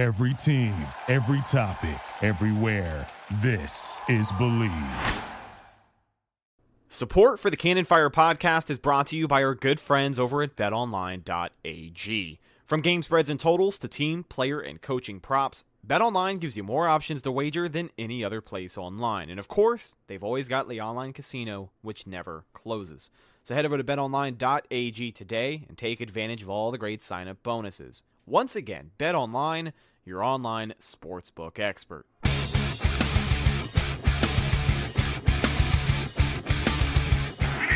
[0.00, 0.74] Every team,
[1.08, 3.06] every topic, everywhere.
[3.42, 5.24] This is Believe.
[6.88, 10.40] Support for the Cannon Fire podcast is brought to you by our good friends over
[10.40, 12.38] at betonline.ag.
[12.64, 16.88] From game spreads and totals to team, player, and coaching props, BetOnline gives you more
[16.88, 19.28] options to wager than any other place online.
[19.28, 23.10] And of course, they've always got the online casino, which never closes.
[23.44, 27.42] So head over to betonline.ag today and take advantage of all the great sign up
[27.42, 28.00] bonuses.
[28.30, 29.72] Once again, BetOnline,
[30.04, 32.06] your online sportsbook expert.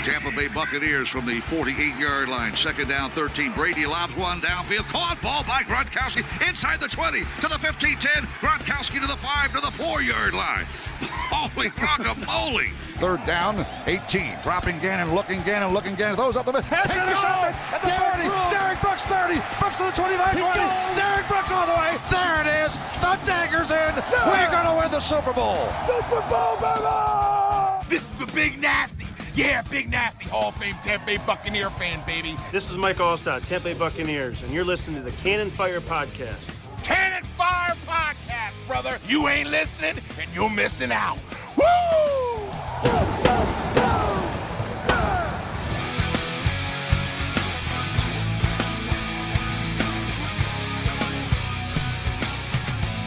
[0.05, 2.55] Tampa Bay Buccaneers from the 48 yard line.
[2.55, 3.53] Second down, 13.
[3.53, 4.87] Brady lobs one downfield.
[4.89, 8.23] Caught ball by Gronkowski inside the 20 to the 15 10.
[8.41, 10.67] Gronkowski to the 5 to the 4 yard line.
[11.31, 12.73] Holy guacamole.
[12.97, 14.39] Third down, 18.
[14.43, 16.17] Dropping Gannon, looking Gannon, looking Gannon.
[16.17, 16.69] Those up the middle.
[16.71, 18.51] It's intercepted at the 40.
[18.51, 19.41] Derrick Brooks 30.
[19.61, 20.59] Brooks to the 25 20.
[20.95, 21.97] Derrick Brooks all the way.
[22.11, 22.77] There it is.
[23.01, 23.95] The dagger's in.
[24.27, 25.69] We're going to win the Super Bowl.
[25.87, 27.89] Super Bowl, baby!
[27.89, 29.07] This is the big nasty.
[29.35, 32.37] Yeah, big nasty Hall of Fame Tampa Bay Buccaneer fan, baby.
[32.53, 36.53] This is Mike Alstott, Tampa Bay Buccaneers, and you're listening to the Cannon Fire Podcast.
[36.85, 38.99] Cannon Fire Podcast, brother.
[39.07, 41.17] You ain't listening, and you're missing out.
[41.57, 41.65] Woo!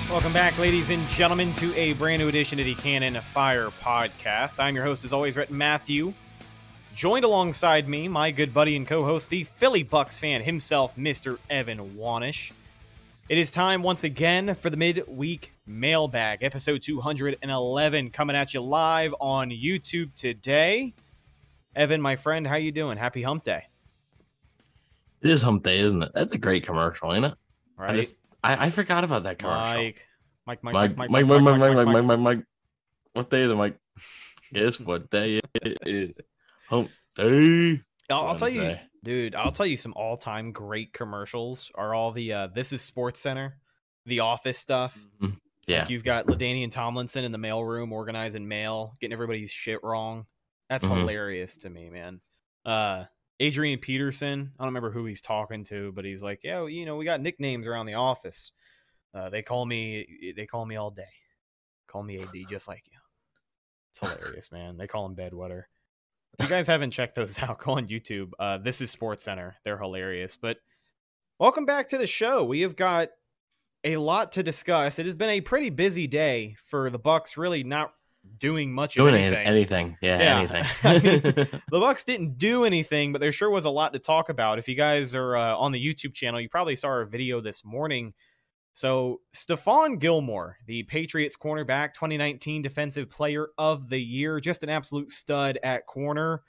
[0.09, 4.59] Welcome back, ladies and gentlemen, to a brand new edition of the Cannon Fire Podcast.
[4.59, 6.13] I'm your host, as always, Rhett Matthew.
[6.95, 11.37] Joined alongside me, my good buddy and co-host, the Philly Bucks fan himself, Mr.
[11.47, 12.53] Evan Wanish.
[13.29, 19.13] It is time once again for the midweek mailbag, episode 211, coming at you live
[19.19, 20.93] on YouTube today.
[21.75, 22.97] Evan, my friend, how are you doing?
[22.97, 23.65] Happy Hump Day.
[25.21, 26.11] It is Hump Day, isn't it?
[26.15, 27.33] That's a great commercial, ain't it?
[27.77, 29.75] Right, I, just, I, I forgot about that commercial.
[29.75, 30.05] Mike,
[30.45, 32.45] Mike, Mike, Mike, Mike, Mike, Mike, Mike, Mike, Mike, Mike, Mike.
[33.11, 33.77] What day is it, Mike?
[34.53, 36.21] Guess what day it is?
[36.69, 37.81] Hump Day.
[38.09, 38.77] I'll, I'll tell you.
[39.03, 39.35] Dude.
[39.35, 43.57] I'll tell you some all-time great commercials are all the uh, "This Is Sports Center,"
[44.05, 44.97] the Office stuff.
[45.67, 45.81] Yeah.
[45.81, 50.25] Like you've got LaDainian Tomlinson in the mailroom organizing mail, getting everybody's shit wrong.
[50.69, 50.97] That's Mhm.
[50.99, 52.21] hilarious to me, man.
[52.65, 53.05] Uh,
[53.39, 54.51] Adrian Peterson.
[54.57, 57.21] I don't remember who he's talking to, but he's like, "Yeah, you know, we got
[57.21, 58.51] nicknames around the office.
[59.13, 61.03] Uh, they call me, they call me all day.
[61.87, 62.97] Call me AD, just like you."
[63.91, 64.77] It's hilarious, man.
[64.77, 65.63] They call him Bedwetter.
[66.39, 68.31] If you guys haven't checked those out, go on YouTube.
[68.39, 69.55] Uh, this is Sports Center.
[69.63, 70.37] They're hilarious.
[70.37, 70.57] But
[71.39, 72.43] welcome back to the show.
[72.43, 73.09] We have got
[73.83, 74.99] a lot to discuss.
[74.99, 77.37] It has been a pretty busy day for the Bucks.
[77.37, 77.93] Really not
[78.39, 79.47] doing much Doing of anything.
[79.47, 79.97] anything.
[79.97, 79.97] anything.
[80.01, 80.67] Yeah, Yeah.
[80.83, 81.47] I anything.
[81.71, 84.59] The Bucks didn't do anything, but there sure was a lot to talk about.
[84.59, 87.63] If you guys are uh, on the YouTube channel, you probably saw our video this
[87.63, 88.13] morning.
[88.77, 95.09] So, Stephon Gilmore, the Patriots cornerback, 2019 Defensive Player of the Year, just an absolute
[95.09, 96.43] stud at corner,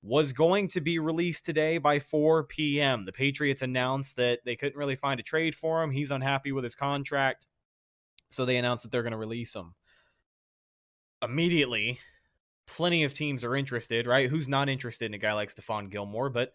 [0.00, 3.06] was going to be released today by 4 p.m.
[3.06, 5.90] The Patriots announced that they couldn't really find a trade for him.
[5.90, 7.44] He's unhappy with his contract.
[8.30, 9.74] So, they announced that they're going to release him.
[11.20, 11.98] Immediately,
[12.68, 14.30] plenty of teams are interested, right?
[14.30, 16.30] Who's not interested in a guy like Stephon Gilmore?
[16.30, 16.52] But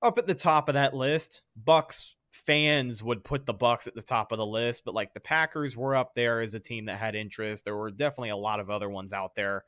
[0.00, 4.02] up at the top of that list, Bucks fans would put the Bucks at the
[4.02, 6.98] top of the list, but like the Packers were up there as a team that
[6.98, 7.64] had interest.
[7.64, 9.64] There were definitely a lot of other ones out there.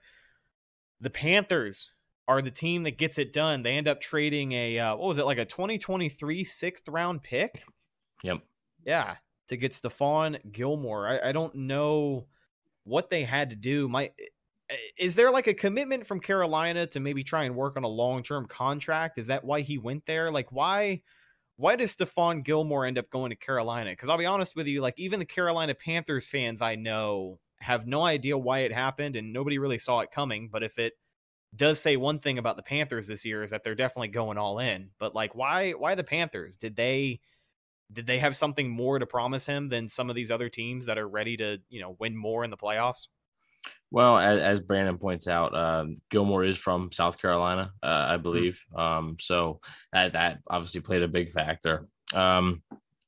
[1.01, 1.93] The Panthers
[2.27, 3.63] are the team that gets it done.
[3.63, 7.63] They end up trading a uh, what was it like a 2023 sixth round pick?
[8.23, 8.41] yep.
[8.85, 9.17] Yeah,
[9.49, 11.09] to get Stephon Gilmore.
[11.09, 12.27] I, I don't know
[12.85, 13.89] what they had to do.
[13.89, 14.11] My
[14.99, 18.25] is there like a commitment from Carolina to maybe try and work on a long
[18.25, 19.19] term contract?
[19.19, 20.33] Is that why he went there?
[20.33, 21.03] Like why
[21.57, 23.91] why does Stephon Gilmore end up going to Carolina?
[23.91, 27.87] Because I'll be honest with you, like even the Carolina Panthers fans I know have
[27.87, 30.51] no idea why it happened and nobody really saw it coming.
[30.53, 30.95] But if it
[31.55, 34.59] does say one thing about the Panthers this year is that they're definitely going all
[34.59, 34.91] in.
[34.99, 36.57] But like why why the Panthers?
[36.57, 37.21] Did they
[37.93, 40.99] did they have something more to promise him than some of these other teams that
[40.99, 43.09] are ready to, you know, win more in the playoffs?
[43.91, 48.61] Well, as, as Brandon points out, um, Gilmore is from South Carolina, uh, I believe.
[48.75, 49.61] Um, so
[49.93, 51.87] that, that obviously played a big factor.
[52.15, 52.63] Um,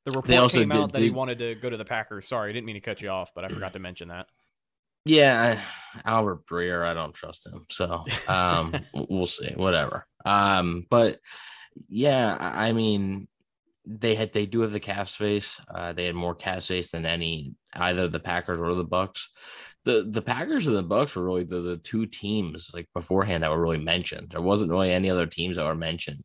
[0.06, 1.84] The report They also came out did- that he did- wanted to go to the
[1.84, 2.28] Packers.
[2.28, 4.26] Sorry, I didn't mean to cut you off, but I forgot to mention that.
[5.04, 5.56] Yeah,
[6.04, 7.64] I, Albert Breer, I don't trust him.
[7.70, 10.06] So um, we'll see, whatever.
[10.26, 11.18] Um, but
[11.88, 13.26] yeah, I I mean,
[13.86, 15.58] they had they do have the cap space.
[15.72, 19.30] Uh, they had more cap space than any either the Packers or the Bucks.
[19.88, 23.50] The the Packers and the Bucks were really the, the two teams like beforehand that
[23.50, 24.28] were really mentioned.
[24.28, 26.24] There wasn't really any other teams that were mentioned.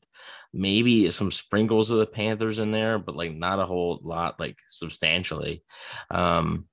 [0.52, 4.58] Maybe some sprinkles of the Panthers in there, but like not a whole lot, like
[4.70, 5.64] substantially.
[6.12, 6.68] Um,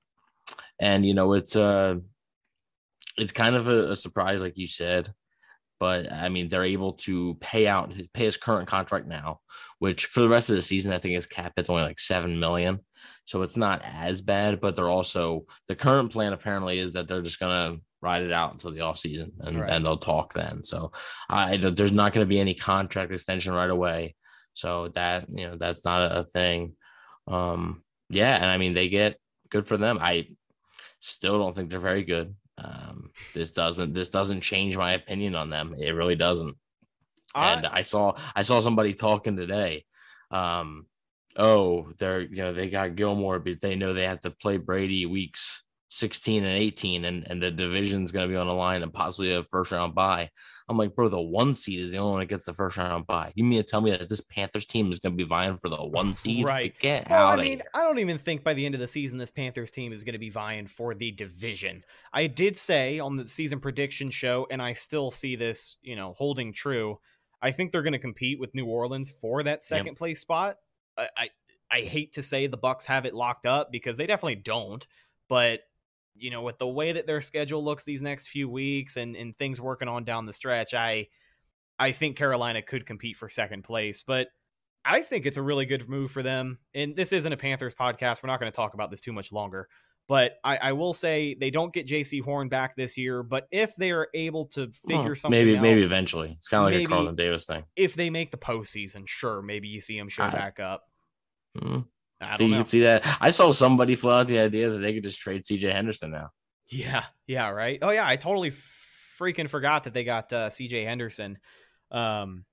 [0.81, 1.95] and you know it's uh
[3.17, 5.13] it's kind of a, a surprise, like you said
[5.81, 9.39] but I mean, they're able to pay out pay his current contract now,
[9.79, 12.39] which for the rest of the season, I think his cap it's only like seven
[12.39, 12.81] million,
[13.25, 14.61] so it's not as bad.
[14.61, 18.53] But they're also the current plan apparently is that they're just gonna ride it out
[18.53, 19.71] until the off season and, right.
[19.71, 20.63] and they'll talk then.
[20.63, 20.91] So
[21.27, 24.15] I there's not going to be any contract extension right away,
[24.53, 26.75] so that you know that's not a thing.
[27.25, 29.17] Um, yeah, and I mean they get
[29.49, 29.97] good for them.
[29.99, 30.27] I
[30.99, 32.35] still don't think they're very good.
[32.63, 35.75] Um, this doesn't this doesn't change my opinion on them.
[35.77, 36.55] It really doesn't.
[37.35, 39.85] and I saw I saw somebody talking today.
[40.31, 40.85] Um,
[41.37, 45.05] oh, they're you know they got Gilmore, but they know they have to play Brady
[45.05, 45.63] weeks
[45.93, 49.33] 16 and 18 and, and the division's going to be on the line and possibly
[49.33, 50.29] a first round bye.
[50.69, 53.05] I'm like, bro, the one seed is the only one that gets the first round
[53.05, 53.33] bye.
[53.35, 55.67] You mean to tell me that this Panthers team is going to be vying for
[55.67, 56.45] the one seed?
[56.45, 56.73] Right.
[56.79, 57.67] Get well, out I mean, here.
[57.73, 60.13] I don't even think by the end of the season this Panthers team is going
[60.13, 61.83] to be vying for the division.
[62.13, 66.13] I did say on the season prediction show, and I still see this, you know,
[66.17, 66.99] holding true.
[67.41, 69.97] I think they're going to compete with New Orleans for that second yep.
[69.97, 70.55] place spot.
[70.97, 71.29] I, I
[71.73, 74.85] I hate to say the Bucks have it locked up because they definitely don't,
[75.29, 75.61] but
[76.15, 79.35] you know, with the way that their schedule looks these next few weeks and, and
[79.35, 81.07] things working on down the stretch, I
[81.79, 84.03] I think Carolina could compete for second place.
[84.05, 84.27] But
[84.85, 86.59] I think it's a really good move for them.
[86.73, 88.21] And this isn't a Panthers podcast.
[88.21, 89.67] We're not going to talk about this too much longer.
[90.07, 93.23] But I, I, will say they don't get Jaycee Horn back this year.
[93.23, 96.61] But if they are able to figure well, something maybe out, maybe eventually, it's kind
[96.61, 97.63] of like a Carlton Davis thing.
[97.75, 100.83] If they make the postseason, sure, maybe you see him show I, back up.
[101.57, 101.81] Hmm.
[102.21, 102.57] I so you know.
[102.57, 103.05] can see that.
[103.19, 106.29] I saw somebody float out the idea that they could just trade CJ Henderson now.
[106.67, 107.79] Yeah, yeah, right.
[107.81, 111.37] Oh yeah, I totally freaking forgot that they got uh, CJ Henderson.
[111.91, 112.45] Um,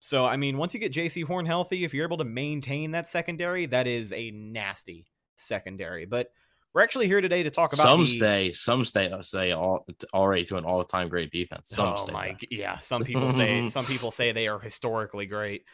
[0.00, 3.08] so I mean, once you get Jaycee Horn healthy, if you're able to maintain that
[3.08, 5.06] secondary, that is a nasty
[5.36, 6.06] secondary.
[6.06, 6.30] But
[6.72, 8.06] we're actually here today to talk about some the...
[8.06, 11.70] stay, some stay uh, say all already to an all time great defense.
[11.70, 12.78] Some oh my, yeah.
[12.78, 15.64] Some people say some people say they are historically great.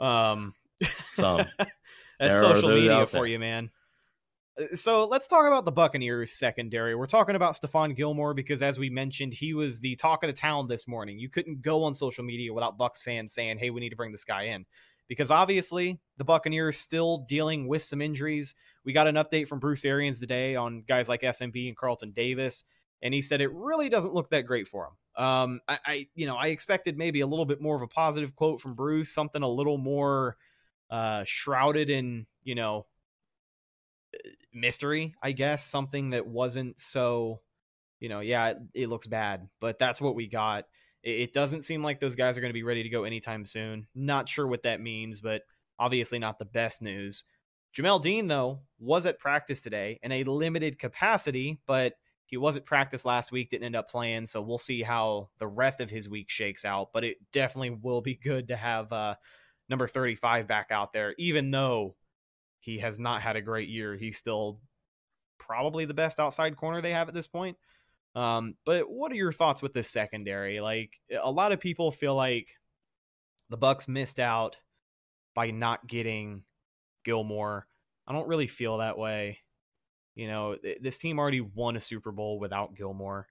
[0.00, 0.54] Um,
[1.10, 1.46] some.
[2.18, 3.70] That's social media for you, man.
[4.58, 6.94] Uh, so let's talk about the Buccaneers secondary.
[6.94, 10.32] We're talking about Stephon Gilmore because, as we mentioned, he was the talk of the
[10.32, 11.18] town this morning.
[11.18, 14.12] You couldn't go on social media without Bucks fans saying, "Hey, we need to bring
[14.12, 14.64] this guy in,"
[15.08, 18.54] because obviously the Buccaneers still dealing with some injuries.
[18.84, 22.64] We got an update from Bruce Arians today on guys like SMB and Carlton Davis,
[23.02, 25.24] and he said it really doesn't look that great for him.
[25.24, 28.34] Um, I, I, you know, I expected maybe a little bit more of a positive
[28.36, 30.36] quote from Bruce, something a little more
[30.90, 32.86] uh, shrouded in you know
[34.52, 37.40] mystery, I guess, something that wasn't so,
[38.00, 40.64] you know, yeah, it, it looks bad, but that's what we got.
[41.02, 43.44] It, it doesn't seem like those guys are going to be ready to go anytime
[43.44, 43.86] soon.
[43.94, 45.42] Not sure what that means, but
[45.78, 47.24] obviously not the best news.
[47.76, 51.94] Jamel Dean, though, was at practice today in a limited capacity, but
[52.24, 54.26] he was at practice last week, didn't end up playing.
[54.26, 56.92] So we'll see how the rest of his week shakes out.
[56.92, 59.16] But it definitely will be good to have uh,
[59.68, 61.96] number 35 back out there, even though
[62.60, 63.96] he has not had a great year.
[63.96, 64.60] He's still
[65.38, 67.56] probably the best outside corner they have at this point.
[68.14, 70.60] Um, but what are your thoughts with this secondary?
[70.60, 72.50] Like a lot of people feel like
[73.50, 74.58] the Bucks missed out
[75.34, 76.42] by not getting
[77.04, 77.66] Gilmore.
[78.06, 79.38] I don't really feel that way.
[80.14, 83.28] You know, this team already won a Super Bowl without Gilmore.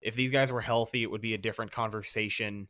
[0.00, 2.68] If these guys were healthy, it would be a different conversation.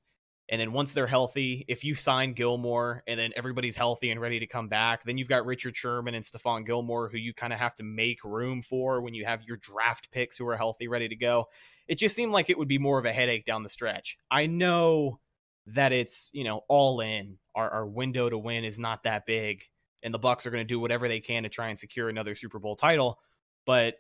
[0.49, 4.41] And then once they're healthy, if you sign Gilmore and then everybody's healthy and ready
[4.41, 7.59] to come back, then you've got Richard Sherman and Stephon Gilmore who you kind of
[7.59, 11.09] have to make room for when you have your draft picks who are healthy, ready
[11.09, 11.47] to go.
[11.89, 14.19] It just seemed like it would be more of a headache down the stretch.
[14.31, 15.21] I know
[15.67, 17.39] that it's, you know, all in.
[17.55, 19.65] Our, our window to win is not that big,
[20.03, 22.35] and the Bucks are going to do whatever they can to try and secure another
[22.35, 23.19] Super Bowl title.
[23.67, 23.97] But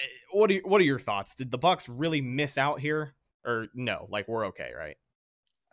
[0.00, 1.34] eh, what are what are your thoughts?
[1.34, 3.14] Did the Bucks really miss out here,
[3.44, 4.08] or no?
[4.10, 4.96] Like we're okay, right?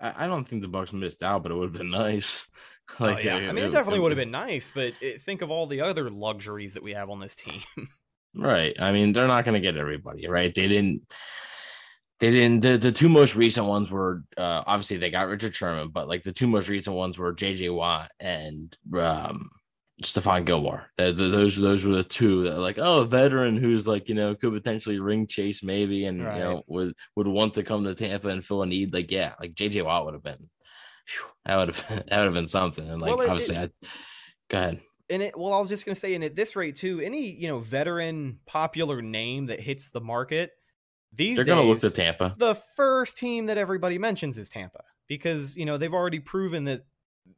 [0.01, 2.47] I don't think the Bucks missed out, but it would have been nice.
[2.99, 5.21] like, oh, yeah, it, I mean, it, it definitely would have been nice, but it,
[5.21, 7.61] think of all the other luxuries that we have on this team.
[8.35, 8.75] right.
[8.79, 10.53] I mean, they're not going to get everybody, right?
[10.53, 11.03] They didn't.
[12.19, 12.61] They didn't.
[12.61, 16.23] The, the two most recent ones were uh, obviously they got Richard Sherman, but like
[16.23, 17.69] the two most recent ones were J.J.
[17.69, 19.49] Watt and um,
[20.01, 20.85] Stephon Gilmore.
[20.97, 24.15] The, the, those those were the two that like, oh, a veteran who's like, you
[24.15, 26.37] know, could potentially ring chase maybe and right.
[26.37, 28.93] you know would would want to come to Tampa and fill a need.
[28.93, 30.49] Like, yeah, like JJ Watt would have been
[31.09, 32.87] whew, that would have that would have been something.
[32.87, 33.87] And like well, obviously it, I
[34.49, 34.79] Go ahead.
[35.09, 37.47] And it well, I was just gonna say, and at this rate too, any you
[37.47, 40.51] know veteran popular name that hits the market
[41.13, 42.35] these They're days, gonna look to Tampa.
[42.37, 46.83] the first team that everybody mentions is Tampa because you know they've already proven that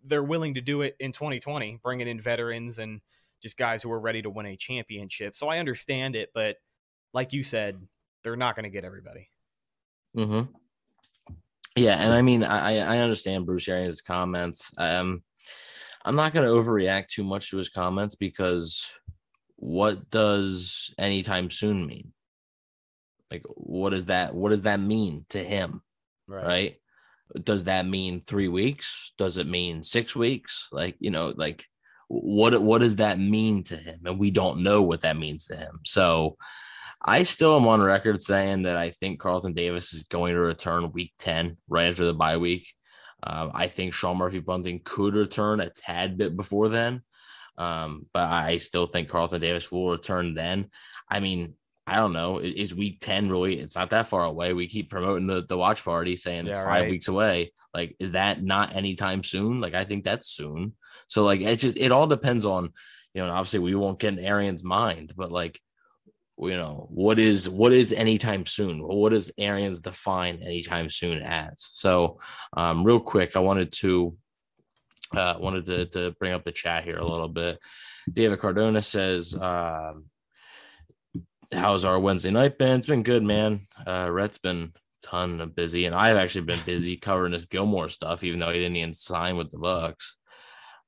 [0.05, 3.01] they're willing to do it in 2020, bringing in veterans and
[3.41, 5.35] just guys who are ready to win a championship.
[5.35, 6.57] So I understand it, but
[7.13, 7.79] like you said,
[8.23, 9.29] they're not going to get everybody.
[10.15, 10.51] Mm-hmm.
[11.75, 14.69] Yeah, and I mean, I I understand Bruce Arians' comments.
[14.77, 15.23] Um,
[16.03, 18.99] I'm not going to overreact too much to his comments because
[19.55, 22.11] what does anytime soon mean?
[23.31, 25.81] Like, what does that what does that mean to him?
[26.31, 26.77] right?
[27.43, 29.13] Does that mean three weeks?
[29.17, 30.67] Does it mean six weeks?
[30.71, 31.65] Like, you know, like
[32.07, 34.01] what what does that mean to him?
[34.05, 35.79] And we don't know what that means to him.
[35.85, 36.37] So
[37.03, 40.91] I still am on record saying that I think Carlton Davis is going to return
[40.91, 42.67] week 10 right after the bye week.
[43.23, 47.01] Um, I think Sean Murphy Bunting could return a tad bit before then.
[47.57, 50.69] Um, but I still think Carlton Davis will return then.
[51.09, 51.55] I mean,
[51.91, 52.37] I don't know.
[52.37, 53.59] Is week 10 really?
[53.59, 54.53] It's not that far away.
[54.53, 56.89] We keep promoting the, the watch party saying it's five right.
[56.89, 57.51] weeks away.
[57.73, 59.59] Like, is that not anytime soon?
[59.59, 60.73] Like, I think that's soon.
[61.09, 62.71] So, like, it just, it all depends on,
[63.13, 65.59] you know, obviously we won't get in Arian's mind, but like,
[66.37, 68.81] you know, what is, what is anytime soon?
[68.81, 71.55] What does Arians define anytime soon as?
[71.57, 72.21] So,
[72.55, 74.15] um, real quick, I wanted to,
[75.13, 77.59] uh, wanted to, to bring up the chat here a little bit.
[78.09, 80.05] David Cardona says, um,
[81.53, 82.79] how's our Wednesday night been?
[82.79, 83.61] It's been good, man.
[83.85, 84.71] Uh, Rhett's been
[85.03, 88.59] ton of busy, and I've actually been busy covering this Gilmore stuff, even though he
[88.59, 90.17] didn't even sign with the Bucks.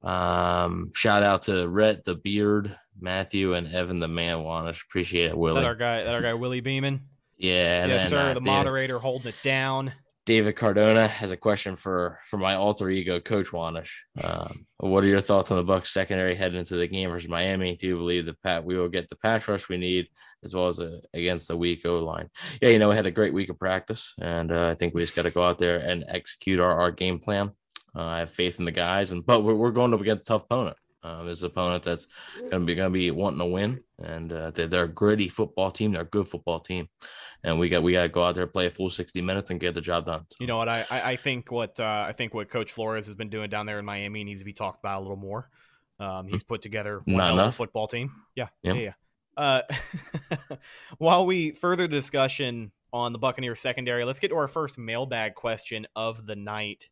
[0.04, 4.84] Um, shout out to Rhett the Beard, Matthew, and Evan the Man Wanish.
[4.84, 5.64] Appreciate it, That Willie.
[5.66, 7.02] our guy, that our guy Willie Beeman.
[7.38, 8.32] Yeah, and yes, then, sir.
[8.32, 9.94] uh, the moderator holding it down.
[10.26, 13.92] David Cardona has a question for for my alter ego, Coach Wanish.
[14.22, 17.76] Um, what are your thoughts on the Bucks secondary heading into the game versus Miami?
[17.76, 20.08] Do you believe the pat we will get the pass rush we need
[20.44, 22.30] as well as a, against the weak O line?
[22.62, 25.02] Yeah, you know we had a great week of practice, and uh, I think we
[25.02, 27.52] just got to go out there and execute our, our game plan.
[27.94, 30.26] Uh, I have faith in the guys, and but we're, we're going up against a
[30.26, 30.78] tough opponent.
[31.04, 32.08] Um, there's an opponent that's
[32.40, 35.28] going to be going to be wanting to win, and uh, they're, they're a gritty
[35.28, 35.92] football team.
[35.92, 36.88] They're a good football team,
[37.44, 39.60] and we got we got to go out there play a full 60 minutes and
[39.60, 40.26] get the job done.
[40.40, 40.70] You know what?
[40.70, 43.80] I I, think what uh, I think what Coach Flores has been doing down there
[43.80, 45.50] in Miami needs to be talked about a little more.
[46.00, 47.56] Um, he's put together one Not hell a enough?
[47.56, 48.12] football team.
[48.36, 48.74] Yeah, Yeah.
[48.74, 48.82] yeah.
[48.82, 48.94] yeah.
[49.36, 49.62] Uh,
[50.98, 55.88] while we further discussion on the Buccaneer secondary, let's get to our first mailbag question
[55.96, 56.90] of the night.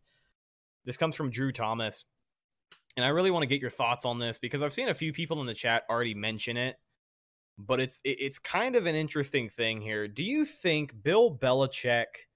[0.85, 2.05] This comes from Drew Thomas,
[2.97, 5.13] and I really want to get your thoughts on this because I've seen a few
[5.13, 6.77] people in the chat already mention it,
[7.57, 10.07] but it's it- it's kind of an interesting thing here.
[10.07, 12.27] Do you think Bill Belichick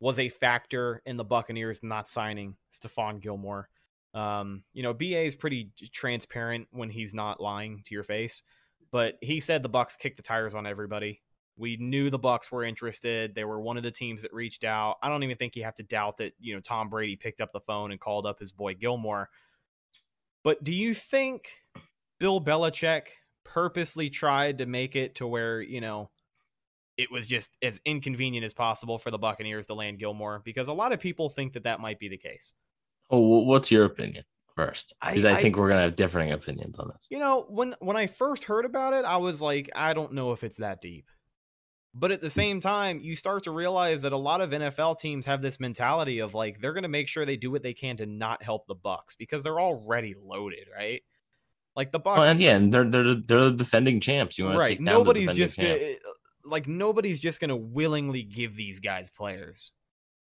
[0.00, 3.68] was a factor in the Buccaneers not signing Stephon Gilmore?
[4.14, 8.42] Um, you know, BA is pretty transparent when he's not lying to your face,
[8.90, 11.22] but he said the Bucks kicked the tires on everybody.
[11.58, 13.34] We knew the Bucks were interested.
[13.34, 14.96] They were one of the teams that reached out.
[15.02, 17.52] I don't even think you have to doubt that, you know, Tom Brady picked up
[17.52, 19.30] the phone and called up his boy Gilmore.
[20.42, 21.48] But do you think
[22.20, 23.08] Bill Belichick
[23.48, 26.10] purposely tried to make it to where, you know,
[26.96, 30.40] it was just as inconvenient as possible for the Buccaneers to land Gilmore?
[30.44, 32.52] Because a lot of people think that that might be the case.
[33.10, 34.24] Oh, what's your opinion
[34.56, 34.94] first?
[35.00, 37.06] I- Because I, I- think we're gonna have differing opinions on this.
[37.10, 40.32] You know, when when I first heard about it, I was like, I don't know
[40.32, 41.06] if it's that deep.
[41.98, 42.30] But at the hmm.
[42.30, 46.18] same time, you start to realize that a lot of NFL teams have this mentality
[46.18, 48.66] of like they're going to make sure they do what they can to not help
[48.66, 51.02] the Bucks because they're already loaded, right?
[51.76, 54.38] Like the Bucks, Well, and yeah, and they're they're they're the defending champs.
[54.38, 54.78] You want right?
[54.78, 55.78] Take down Nobody's just gonna,
[56.44, 59.72] like nobody's just going to willingly give these guys players.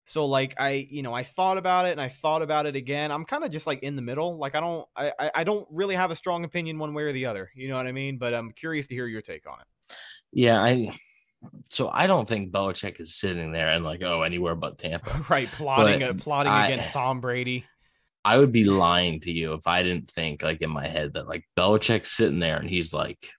[0.05, 3.11] So like I, you know, I thought about it and I thought about it again.
[3.11, 4.37] I'm kind of just like in the middle.
[4.37, 7.25] Like I don't, I, I- don't really have a strong opinion one way or the
[7.27, 7.49] other.
[7.55, 8.17] You know what I mean?
[8.17, 9.95] But I'm curious to hear your take on it.
[10.31, 10.95] Yeah, I.
[11.69, 15.23] So I don't think Belichick is sitting there and like, oh, anywhere but Tampa.
[15.29, 17.65] Right, plotting, But uh, plotting I- against Tom Brady.
[18.25, 21.27] I would be lying to you if I didn't think like in my head that
[21.27, 23.29] like Belichick's sitting there and he's like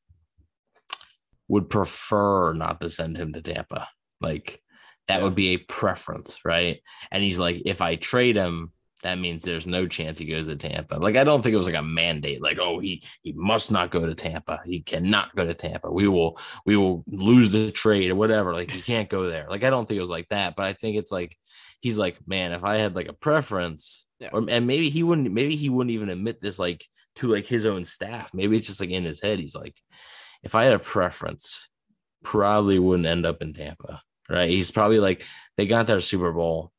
[1.49, 3.89] would prefer not to send him to Tampa.
[4.21, 4.63] Like
[5.09, 5.25] that Yeah.
[5.25, 6.81] would be a preference, right?
[7.11, 8.73] And he's like, if I trade him,
[9.03, 10.97] that means there's no chance he goes to Tampa.
[10.97, 13.91] Like I don't think it was like a mandate, like oh he he must not
[13.91, 14.61] go to Tampa.
[14.65, 15.91] He cannot go to Tampa.
[15.91, 18.53] We will we will lose the trade or whatever.
[18.53, 19.47] Like he can't go there.
[19.49, 21.37] Like I don't think it was like that, but I think it's like
[21.81, 24.29] he's like, man, if I had like a preference, Yeah.
[24.33, 26.85] or and maybe he wouldn't, maybe he wouldn't even admit this like
[27.17, 28.35] to like his own staff.
[28.35, 29.39] Maybe it's just like in his head.
[29.39, 29.77] He's like,
[30.43, 31.69] if I had a preference,
[32.23, 34.03] probably wouldn't end up in Tampa.
[34.29, 34.51] Right?
[34.51, 35.25] He's probably like
[35.57, 36.71] they got their Super Bowl.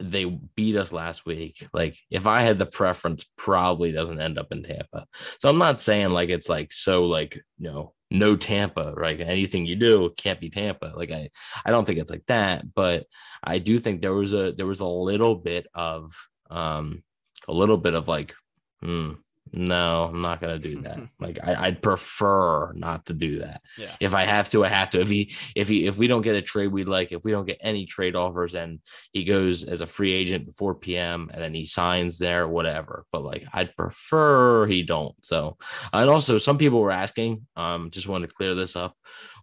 [0.00, 1.66] They beat us last week.
[1.72, 5.06] Like if I had the preference, probably doesn't end up in Tampa.
[5.38, 9.20] So I'm not saying like it's like so like you know no Tampa, right?
[9.20, 10.92] Anything you do can't be Tampa.
[10.94, 11.30] Like I
[11.64, 13.06] I don't think it's like that, but
[13.42, 16.12] I do think there was a there was a little bit of
[16.50, 17.02] um
[17.48, 18.34] a little bit of like
[18.82, 19.12] hmm
[19.52, 21.00] no, I'm not gonna do that.
[21.20, 23.62] like I, would prefer not to do that.
[23.76, 23.94] Yeah.
[23.98, 25.00] If I have to, I have to.
[25.00, 27.46] If he, if he, if we don't get a trade we'd like, if we don't
[27.46, 28.80] get any trade offers, and
[29.12, 31.30] he goes as a free agent at 4 p.m.
[31.32, 33.04] and then he signs there, whatever.
[33.12, 35.14] But like I'd prefer he don't.
[35.24, 35.56] So,
[35.92, 38.94] and also some people were asking, um, just wanted to clear this up,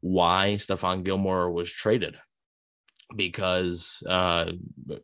[0.02, 2.18] why Stephon Gilmore was traded
[3.16, 4.52] because uh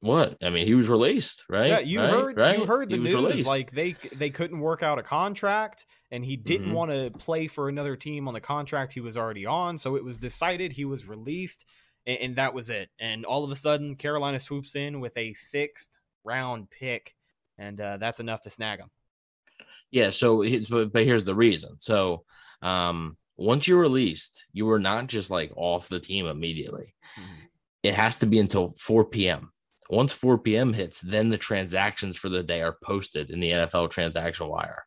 [0.01, 2.09] what i mean he was released right yeah you right?
[2.09, 2.59] heard right?
[2.59, 3.47] you heard the he news released.
[3.47, 6.73] like they they couldn't work out a contract and he didn't Mhm.
[6.73, 10.03] want to play for another team on the contract he was already on so it
[10.03, 11.65] was decided he was released
[12.05, 15.31] and, and that was it and all of a sudden carolina swoops in with a
[15.33, 15.89] sixth
[16.25, 17.15] round pick
[17.57, 18.89] and uh, that's enough to snag him
[19.91, 21.75] Yeah, so but, but here's the reason.
[21.79, 22.25] So,
[22.61, 26.95] um, once you're released, you were not just like off the team immediately.
[27.83, 29.51] It has to be until 4 p.m.
[29.89, 30.73] Once 4 p.m.
[30.73, 34.85] hits, then the transactions for the day are posted in the NFL transaction wire.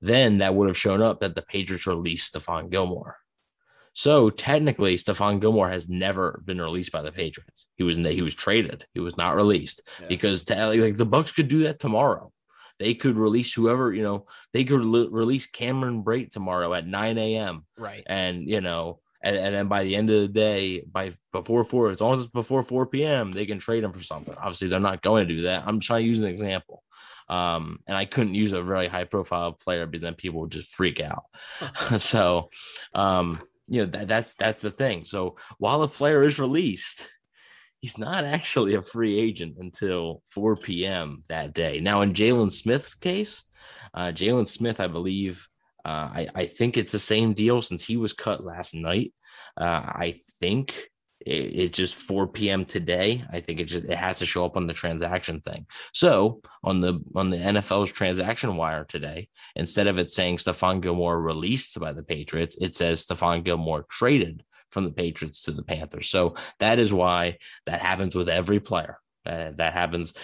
[0.00, 3.16] Then that would have shown up that the Patriots released Stephon Gilmore.
[3.94, 7.68] So technically, Stephon Gilmore has never been released by the Patriots.
[7.76, 8.86] He was he was traded.
[8.94, 10.06] He was not released Yeah.
[10.08, 12.32] because to, like the Bucks could do that tomorrow.
[12.78, 14.26] They could release whoever you know.
[14.54, 17.66] They could le- release Cameron Brate tomorrow at 9 a.m.
[17.76, 21.64] right and you know, and, and then by the end of the day, by before
[21.64, 24.34] four, as long as it's before 4 p.m., they can trade him for something.
[24.36, 25.64] Obviously, they're not going to do that.
[25.66, 26.82] I'm trying to use an example.
[27.28, 30.74] Um, and I couldn't use a very high profile player because then people would just
[30.74, 31.24] freak out.
[31.98, 32.50] so,
[32.94, 35.04] um, you know, that, that's that's the thing.
[35.04, 37.08] So while a player is released,
[37.78, 41.22] he's not actually a free agent until 4 p.m.
[41.28, 41.80] that day.
[41.80, 43.44] Now, in Jalen Smith's case,
[43.94, 45.48] uh, Jalen Smith, I believe,
[45.84, 49.12] uh, I, I think it's the same deal since he was cut last night.
[49.56, 50.90] Uh, I think
[51.26, 52.64] it, it's just 4 p.m.
[52.64, 53.24] today.
[53.32, 55.66] I think it just it has to show up on the transaction thing.
[55.92, 61.20] So on the on the NFL's transaction wire today, instead of it saying Stephon Gilmore
[61.20, 66.08] released by the Patriots, it says Stephon Gilmore traded from the Patriots to the Panthers.
[66.08, 68.98] So that is why that happens with every player.
[69.24, 70.14] Uh, that happens,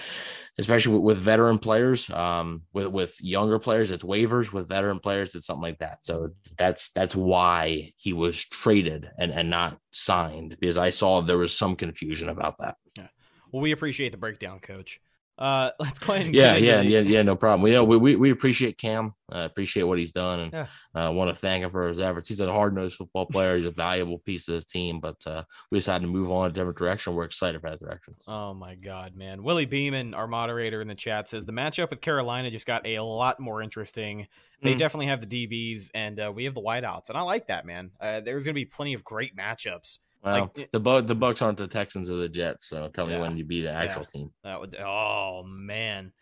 [0.59, 2.11] especially with, with veteran players.
[2.11, 4.53] Um, with with younger players, it's waivers.
[4.53, 6.05] With veteran players, it's something like that.
[6.05, 11.39] So that's that's why he was traded and and not signed because I saw there
[11.39, 12.77] was some confusion about that.
[12.97, 13.09] Yeah.
[13.53, 15.01] well we appreciate the breakdown coach
[15.39, 17.23] uh let's go ahead and Yeah, yeah, yeah, yeah.
[17.23, 17.67] No problem.
[17.69, 19.15] You know, we we, we appreciate Cam.
[19.31, 20.67] Uh, appreciate what he's done, and Yeah.
[20.95, 22.29] uh, want to thank him for his efforts.
[22.29, 23.57] He's a hard nosed football player.
[23.57, 25.01] He's a valuable piece of this team.
[25.01, 27.15] But uh, we decided to move on a different direction.
[27.15, 28.15] We're excited for that direction.
[28.27, 29.43] Oh my god, man.
[29.43, 32.99] Willie Beeman, our moderator in the chat, says the matchup with Carolina just got a
[33.01, 34.27] lot more interesting.
[34.63, 34.79] They Mm.
[34.79, 37.11] definitely have the DBs and uh, we have the wideouts.
[37.11, 37.91] And I like that, man.
[38.01, 39.99] Uh, there's going to be plenty of great matchups.
[40.33, 43.19] Well, Like, the Bu- the Bucks aren't the Texans or the Jets, so tell me
[43.19, 44.09] when you beat an actual Yeah.
[44.09, 44.33] team.
[44.45, 46.13] That would oh man.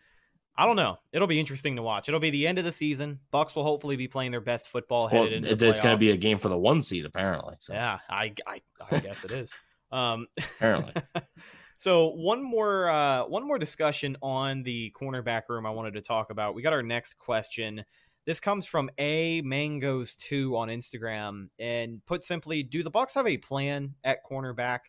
[0.59, 0.97] I don't know.
[1.11, 2.07] It'll be interesting to watch.
[2.07, 3.19] It'll be the end of the season.
[3.29, 5.93] Bucks will hopefully be playing their best football Well, headed into it- the it's going
[5.93, 7.55] to be a game for the one seed apparently.
[7.59, 9.53] So Yeah, I, I I guess it is.
[9.91, 10.93] Um apparently,
[11.77, 16.29] so one more uh one more discussion on the cornerback room I wanted to talk
[16.31, 16.55] about.
[16.55, 17.85] We got our next question.
[18.27, 23.25] This comes from A Mangoes 2 on Instagram and put simply, do the Bucks have
[23.25, 24.79] a plan at cornerback?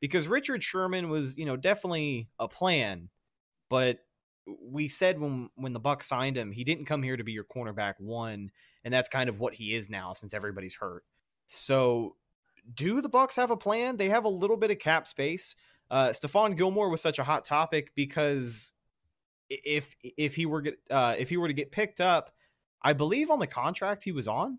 [0.00, 3.08] Because Richard Sherman was, you know, definitely a plan,
[3.68, 4.00] but
[4.60, 7.44] we said when when the Bucks signed him, he didn't come here to be your
[7.44, 8.50] cornerback one,
[8.82, 11.04] and that's kind of what he is now since everybody's hurt.
[11.46, 12.16] So,
[12.74, 13.98] do the Bucks have a plan?
[13.98, 15.54] They have a little bit of cap space.
[15.92, 18.72] Uh, Stephon Gilmore was such a hot topic because
[19.48, 22.32] if if he were get, uh, if he were to get picked up,
[22.82, 24.58] I believe on the contract he was on,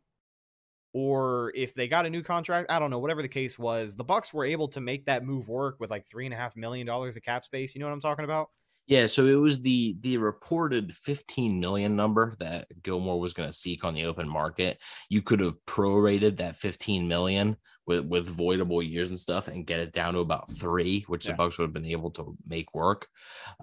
[0.94, 3.00] or if they got a new contract, I don't know.
[3.00, 6.10] Whatever the case was, the Bucks were able to make that move work with like
[6.10, 7.74] three and a half million dollars of cap space.
[7.74, 8.50] You know what I'm talking about?
[8.92, 9.08] Yeah.
[9.08, 13.86] So it was the the reported 15 million number that Gilmore was going to seek
[13.86, 14.82] on the open market.
[15.10, 17.56] You could have prorated that 15 million
[17.88, 21.32] with with voidable years and stuff and get it down to about three, which Yeah.
[21.32, 23.08] the Bucks would have been able to make work.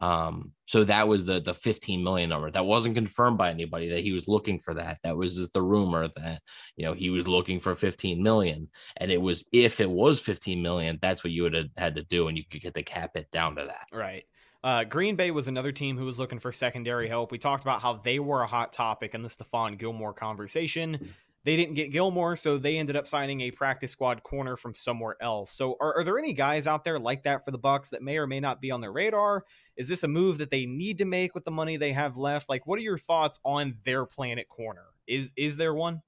[0.01, 2.51] Um, so that was the the 15 million number.
[2.51, 4.97] That wasn't confirmed by anybody that he was looking for that.
[5.03, 6.41] That was just the rumor that
[6.75, 10.63] you know he was looking for 15 million, and it was if it was 15
[10.63, 13.11] million, that's what you would have had to do, and you could get the cap
[13.15, 13.89] it down to that.
[13.93, 14.25] Right.
[14.63, 17.31] Uh, Green Bay was another team who was looking for secondary help.
[17.31, 21.15] We talked about how they were a hot topic in the Stephon Gilmore conversation.
[21.45, 25.17] they didn't get Gilmore, so they ended up signing a practice squad corner from somewhere
[25.21, 25.53] else.
[25.53, 28.19] So, are, are there any guys out there like that for the Bucks that may
[28.19, 29.45] or may not be on their radar?
[29.77, 32.49] Is this a move that they need to make with the money they have left?
[32.49, 34.87] Like, what are your thoughts on their plan at corner?
[35.07, 36.03] Is is there one?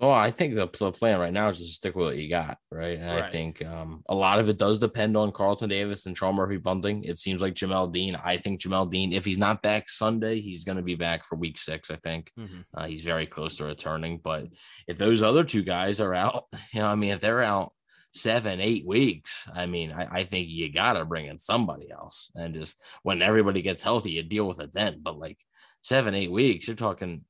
[0.00, 2.56] Well, I think the, the plan right now is to stick with what you got,
[2.72, 2.98] right?
[2.98, 3.24] And Right.
[3.24, 6.56] I think um, a lot of it does depend on Carlton Davis and Sean Murphy
[6.56, 7.04] Bunting.
[7.04, 8.16] It seems like Jamel Dean.
[8.16, 11.36] I think Jamel Dean, if he's not back Sunday, he's going to be back for
[11.36, 12.32] week six, I think.
[12.38, 12.64] Mhm.
[12.74, 14.18] Uh, he's very close to returning.
[14.24, 14.46] But
[14.88, 17.70] if those other two guys are out, you know, I mean, if they're out
[18.14, 22.30] seven, eight weeks, I mean, I, I think you got to bring in somebody else.
[22.34, 25.00] And just when everybody gets healthy, you deal with it then.
[25.02, 25.36] But like
[25.82, 27.22] seven, eight weeks, you're talking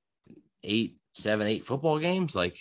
[0.63, 2.35] eight, seven, eight football games.
[2.35, 2.59] Like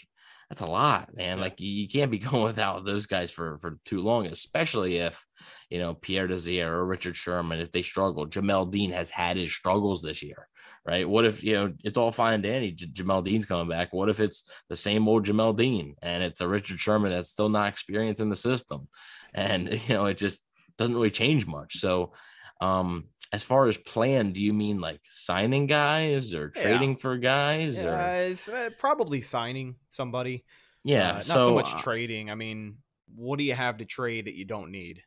[0.50, 1.38] that's a lot, man.
[1.38, 1.44] Yeah.
[1.44, 5.24] Like you, you can't be going without those guys for for too long, especially if
[5.70, 8.28] you know Pierre Desir or Richard Sherman if they struggle.
[8.28, 10.48] Jamel Dean has had his struggles this year,
[10.86, 11.08] right?
[11.08, 12.72] What if you know it's all fine and dandy?
[12.72, 13.94] J- Jamel Dean's coming back.
[13.94, 17.50] What if it's the same old Jamel Dean and it's a Richard Sherman that's still
[17.50, 18.88] not experienced in the system,
[19.34, 20.42] and you know it just
[20.80, 21.78] doesn't really change much.
[21.78, 22.14] So,
[22.62, 26.62] um, as far as plan, do you mean like signing guys or Yeah.
[26.62, 27.80] trading for guys?
[27.80, 30.46] Yeah, Or it's uh, probably signing somebody.
[30.84, 32.32] yeah, Uh, not so, so much uh, trading.
[32.32, 32.78] I mean,
[33.16, 35.04] what do you have to trade that you don't need?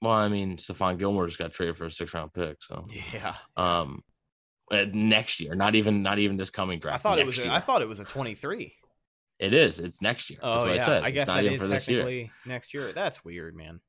[0.00, 2.62] Well, I mean, Stephon Gilmore just got traded for a six round pick.
[2.62, 4.02] So, Yeah, um,
[4.70, 6.94] uh, next year, not even not even this coming draft.
[6.94, 7.38] I thought it was.
[7.38, 7.50] A.
[7.52, 8.74] I thought it was a twenty-three.
[9.40, 9.78] it is.
[9.80, 10.38] It's next year.
[10.42, 11.02] That's Oh what yeah, I said.
[11.04, 11.98] I guess it's not that even is for this year.
[12.02, 12.92] technically next year.
[12.92, 13.80] That's weird, man.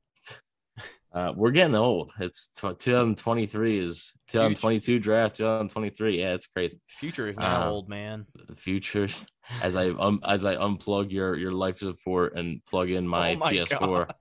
[1.12, 2.12] Uh, we're getting old.
[2.20, 5.38] It's t- 2023 is 2022 draft.
[5.38, 6.20] 2023.
[6.20, 6.80] Yeah, it's crazy.
[6.88, 8.28] Future is now Um, old, man.
[8.48, 9.26] The futures
[9.62, 13.38] as I um as I unplug your your life support and plug in my, Oh
[13.38, 13.80] my PS4.
[13.80, 14.16] God.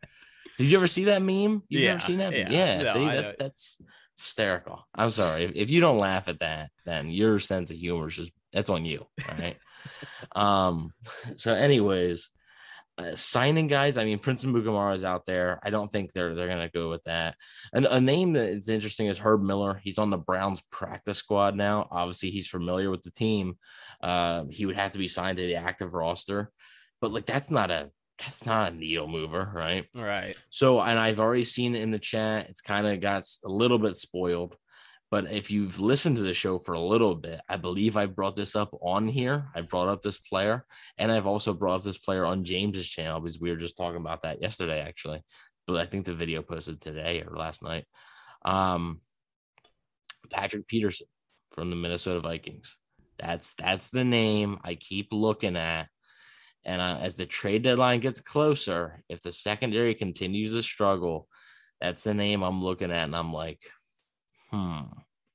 [0.57, 1.63] Did you ever see that meme?
[1.69, 2.33] You've Yeah, never seen that?
[2.33, 2.49] yeah.
[2.51, 2.83] Yeah.
[2.83, 3.79] No, see, that's that's
[4.17, 4.89] hysterical.
[4.95, 5.45] I'm sorry.
[5.45, 8.71] If, if you don't laugh at that, then your sense of humor is just that's
[8.71, 9.07] on you.
[9.29, 9.57] All right.
[10.35, 10.93] um.
[11.37, 12.31] So, anyways,
[12.99, 13.97] uh, signing guys.
[13.97, 15.61] I mean, Prince Amukamara is out there.
[15.63, 17.37] I don't think they're they're gonna go with that.
[17.73, 19.81] And a name that is interesting is Herb Miller.
[19.83, 21.89] He's on the Browns practice squad now.
[21.91, 23.57] Obviously, he's familiar with the team.
[24.03, 26.51] Um, he would have to be signed to the active roster,
[27.01, 29.87] but like that's not a that's not a needle mover, right?
[29.95, 30.37] Right.
[30.51, 32.49] So, and I've already seen it in the chat.
[32.49, 34.57] It's kind of got a little bit spoiled.
[35.11, 38.37] But if you've listened to the show for a little bit, I believe I brought
[38.37, 39.47] this up on here.
[39.55, 40.67] I brought up this player,
[40.99, 44.01] and I've also brought up this player on James's channel because we were just talking
[44.01, 45.23] about that yesterday, actually.
[45.67, 47.87] But I think the video posted today or last night.
[48.45, 49.01] Um,
[50.31, 51.07] Patrick Peterson
[51.53, 52.77] from the Minnesota Vikings.
[53.19, 55.89] That's that's the name I keep looking at.
[56.65, 61.29] And uh, as the trade deadline gets closer, if the secondary continues to struggle,
[61.81, 63.61] that's the name I'm looking at, and I'm like,
[64.51, 64.81] hmm,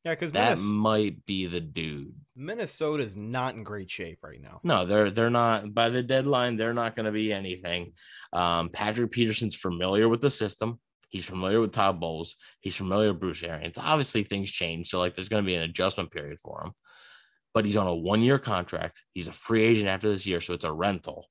[0.03, 2.15] Yeah, because that might be the dude.
[2.35, 4.59] Minnesota's not in great shape right now.
[4.63, 6.55] No, they're they're not by the deadline.
[6.55, 7.93] They're not going to be anything.
[8.31, 10.79] Um, Patrick Peterson's familiar with the system.
[11.09, 12.37] He's familiar with Todd Bowles.
[12.59, 13.77] He's familiar with Bruce Arians.
[13.77, 16.71] Obviously, things change, so like there's going to be an adjustment period for him.
[17.53, 19.03] But he's on a one-year contract.
[19.13, 21.29] He's a free agent after this year, so it's a rental.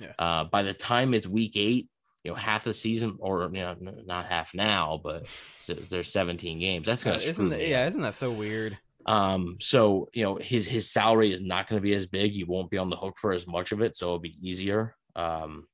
[0.00, 0.14] Yeah.
[0.18, 1.88] Uh, by the time it's week eight,
[2.24, 5.26] you know half the season, or you know not half now, but
[5.88, 6.86] there's 17 games.
[6.86, 7.56] That's Uh, to screw isn't me.
[7.56, 8.76] that, yeah, isn't that so weird?
[9.06, 12.34] Um, so you know, his his salary is not going to be as big.
[12.34, 14.94] You won't be on the hook for as much of it, so it'll be easier.
[15.16, 15.66] Um,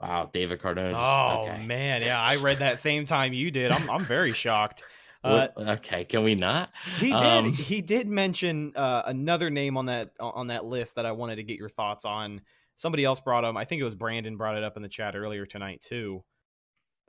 [0.00, 0.92] wow, David Cardona.
[0.92, 1.64] just- Oh okay.
[1.66, 3.72] man, yeah, I read that same time you did.
[3.72, 4.84] I'm I'm very shocked.
[5.24, 6.70] Uh, okay, can we not?
[7.00, 11.06] he did Um, he did mention uh, another name on that on that list that
[11.06, 12.40] I wanted to get your thoughts on.
[12.78, 13.56] Somebody else brought him.
[13.56, 16.22] I think it was Brandon brought it up in the chat earlier tonight too.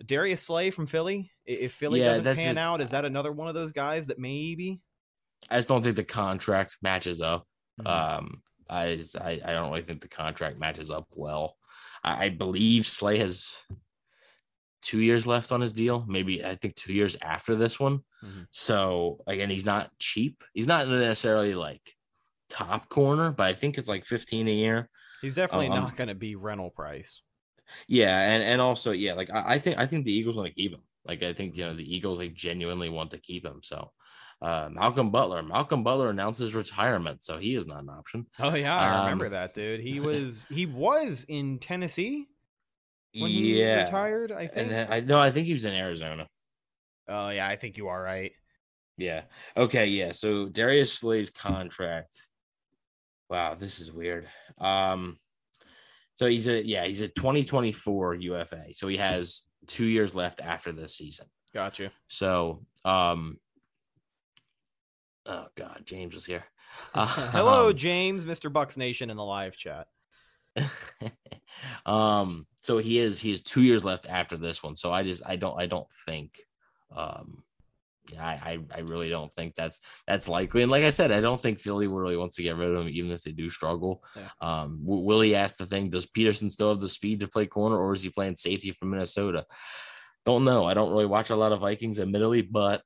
[0.03, 1.32] Darius Slay from Philly.
[1.45, 4.17] If Philly Yeah, doesn't pan just- out, is that another one of those guys that
[4.17, 4.82] maybe?
[5.47, 7.45] I just don't think the contract matches up.
[7.79, 7.88] Mhm.
[7.88, 11.55] Um, I, just- I I don't really think the contract matches up well.
[12.03, 13.53] I, I believe Slay has
[14.82, 16.03] two years left on his deal.
[16.08, 17.99] Maybe I think two years after this one.
[18.23, 18.47] Mhm.
[18.49, 20.43] So again, he's not cheap.
[20.55, 21.95] He's not necessarily like
[22.49, 24.89] top corner, but I think it's like 15 a year.
[25.21, 27.21] He's definitely Um, not going to be rental price.
[27.88, 30.53] Yeah, and and also yeah, like I, I think I think the Eagles want to
[30.55, 30.82] keep him.
[31.05, 33.62] Like I think you know the Eagles like genuinely want to keep him.
[33.63, 33.91] So
[34.41, 38.27] uh Malcolm Butler, Malcolm Butler announced his retirement, so he is not an option.
[38.39, 39.82] Oh yeah, I remember Um, that dude.
[39.82, 42.27] He was he was in Tennessee
[43.13, 44.32] when he yeah, retired.
[44.32, 44.53] I think.
[44.58, 46.27] and then I no, I think he was in Arizona.
[47.08, 48.32] oh yeah, I think you are right.
[48.97, 49.23] Yeah.
[49.55, 49.88] Okay.
[49.88, 50.12] Yeah.
[50.12, 52.27] So Darius Slay's contract.
[53.29, 54.27] Wow, this is weird.
[54.60, 55.17] Um,
[56.15, 58.74] so he's a yeah he's a 2024 UFA.
[58.74, 61.28] So he has two years left after this season.
[61.54, 61.91] Gotcha.
[62.08, 63.38] So um,
[65.26, 66.43] Oh God, James is here.
[66.93, 68.52] Hello, Um, James, Mr.
[68.52, 69.88] Bucks Nation in the live chat.
[71.86, 75.22] um so he is he has two years left after this one so i just
[75.26, 76.39] i don't i don't think
[76.95, 77.43] um
[78.17, 80.62] I, I I really don't think that's that's likely.
[80.62, 82.89] And like I said, I don't think Philly really wants to get rid of him,
[82.89, 84.04] even if they do struggle.
[84.15, 84.30] Yeah.
[84.41, 87.93] Um, Willie asked the thing: Does Peterson still have the speed to play corner, or
[87.93, 89.45] is he playing safety for Minnesota?
[90.26, 90.65] Don't know.
[90.65, 92.84] I don't really watch a lot of Vikings, admittedly, but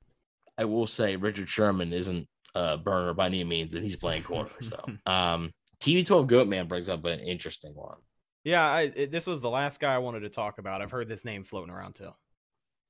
[0.56, 4.50] I will say Richard Sherman isn't a burner by any means, and he's playing corner.
[4.62, 7.98] So, um, TV12 Goatman brings up an interesting one.
[8.44, 10.82] Yeah, I, it, this was the last guy I wanted to talk about.
[10.82, 12.10] I've heard this name floating around too.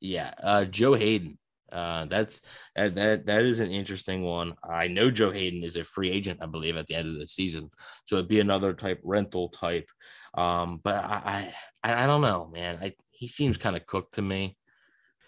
[0.01, 1.39] Yeah, uh, Joe Haden.
[1.73, 2.41] Uh, that's
[2.77, 4.55] that, that that is an interesting one.
[4.69, 7.27] I know Joe Haden is a free agent, I believe, at the end of the
[7.27, 7.71] season,
[8.05, 9.89] so it'd be another type rental type.
[10.35, 12.79] Um, but I I, I don't know, man.
[12.81, 14.57] I he seems kind of cooked to me.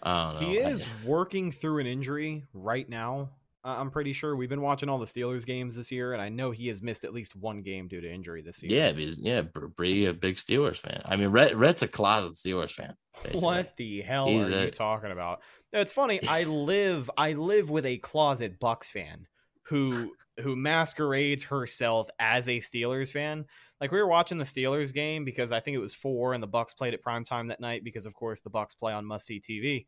[0.03, 0.47] I don't know.
[0.47, 3.31] He I- is working through an injury right now.
[3.67, 6.51] I'm pretty sure we've been watching all the Steelers games this year, and I know
[6.51, 8.93] he has missed at least one game due to injury this year.
[8.93, 9.41] yeah, yeah.
[9.41, 11.01] Br- Brady, a big Steelers fan.
[11.05, 12.95] I mean, Rhett, Rhett's a closet Steelers fan.
[13.23, 13.41] basically.
[13.41, 15.41] What the hell He's are you talking about?
[15.73, 16.23] No, It's funny.
[16.27, 19.27] I live I live with a closet Bucks fan
[19.63, 23.45] who who masquerades herself as a Steelers fan.
[23.81, 26.47] Like we were watching the Steelers game because I think it was four and the
[26.47, 29.25] Bucks played at prime time that night because of course the Bucks play on must
[29.25, 29.87] see TV.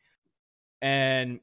[0.81, 1.39] And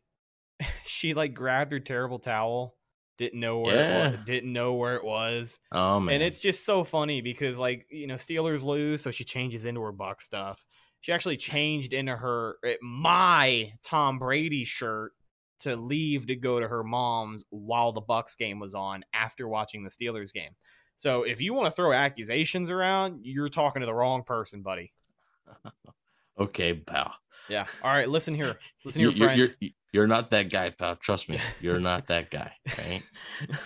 [0.87, 2.77] she like grabbed her terrible towel,
[3.19, 5.59] didn't know where it was, didn't know where it was.
[5.73, 9.25] Oh man, And it's just so funny because like, you know, Steelers lose, so she
[9.25, 10.65] changes into her Buck stuff.
[11.01, 15.13] She actually changed into her eh, my Tom Brady shirt
[15.61, 19.85] to leave to go to her mom's while the Bucks game was on after watching
[19.85, 20.53] the Steelers game.
[20.97, 24.93] So if you want to throw accusations around, you're talking to the wrong person, buddy.
[26.41, 27.15] okay, pal.
[27.49, 27.67] Yeah.
[27.83, 28.59] All right, listen here.
[28.85, 29.39] Listen here, you're, friend.
[29.61, 30.95] you're you're not that guy, pal.
[30.97, 32.53] Trust me, you're not that guy.
[32.79, 33.03] Right?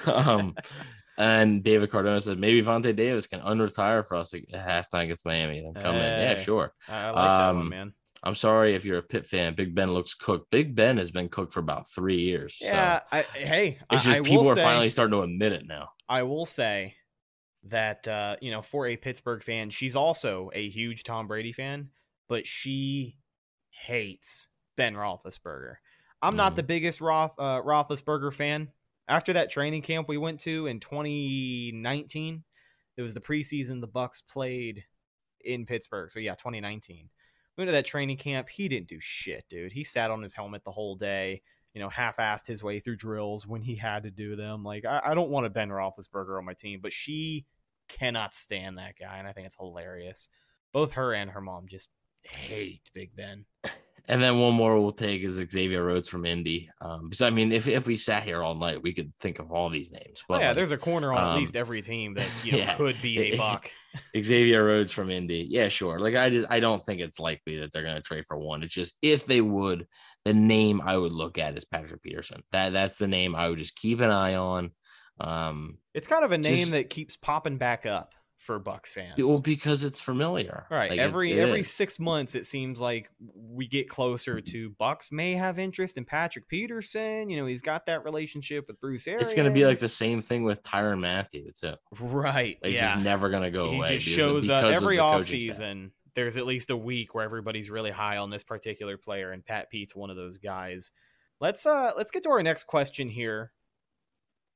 [0.06, 0.54] um,
[1.18, 5.58] and David Cardona said maybe Vontae Davis can unretire for us at halftime against Miami
[5.58, 6.02] and come in.
[6.02, 6.72] Yeah, sure.
[6.88, 7.92] I, I like that one, um, man.
[8.22, 9.54] I'm sorry if you're a Pitt fan.
[9.56, 10.52] Big Ben looks cooked.
[10.52, 12.54] Big Ben has been cooked for about three years.
[12.60, 15.22] so Yeah, I, hey, it's I, just I people will are say- finally starting to
[15.22, 15.88] admit it now.
[16.08, 16.94] I will say
[17.64, 21.88] that uh, you know, for a Pittsburgh fan, she's also a huge Tom Brady fan,
[22.28, 23.16] but she
[23.70, 25.74] hates Ben Roethlisberger.
[26.22, 28.68] I'm not the biggest Roth uh, Roethlisberger fan.
[29.09, 32.44] After that training camp we went to in 2019,
[32.96, 34.85] it was the preseason the Bucks played
[35.44, 36.11] in Pittsburgh.
[36.11, 37.09] So yeah, 2019.
[37.56, 38.48] We went to that training camp.
[38.48, 39.72] He didn't do shit, dude.
[39.72, 41.42] He sat on his helmet the whole day
[41.74, 44.64] you know, half-assed his way through drills when he had to do them.
[44.64, 47.46] Like, I, I don't want a Ben Roethlisberger on my team, but she
[47.88, 50.28] cannot stand that guy, and I think it's hilarious.
[50.72, 51.88] Both her and her mom just
[52.24, 53.46] hate Big Ben.
[54.08, 56.70] And then one more we'll take is Xavier Rhodes from Indy.
[56.80, 59.52] Um, because I mean, if if we sat here all night, we could think of
[59.52, 60.22] all these names.
[60.28, 62.52] Well, But yeah, like, there's a corner on at um, least every team that you
[62.52, 62.74] know yeah.
[62.76, 63.70] could be a buck.
[64.16, 65.46] Xavier Rhodes from Indy.
[65.50, 65.98] Yeah, sure.
[65.98, 68.62] Like I just I don't think it's likely that they're gonna trade for one.
[68.62, 69.86] It's just if they would,
[70.24, 72.42] the name I would look at is Patrick Peterson.
[72.52, 74.70] That that's the name I would just keep an eye on.
[75.20, 79.14] Um It's kind of a name Just- that keeps popping back up for Bucks fans.
[79.18, 80.66] well, because it's familiar.
[80.70, 81.70] All right, Like, every it every is.
[81.70, 86.48] six months, it seems like we get closer to Bucks may have interest in Patrick
[86.48, 87.29] Peterson.
[87.29, 89.24] You know, he's got that relationship with Bruce Arians.
[89.24, 91.74] it's gonna be like the same thing with Tyrann Mathieu too.
[92.00, 92.57] right?
[92.62, 93.98] Like, It's yeah, just never gonna go he away.
[93.98, 95.76] just shows up of every off coaching staff.
[96.16, 99.70] There's at least a week where everybody's really high on this particular player, and Pat
[99.70, 100.90] Pete's one of those guys.
[101.40, 103.53] Let's uh let's get to our next question here.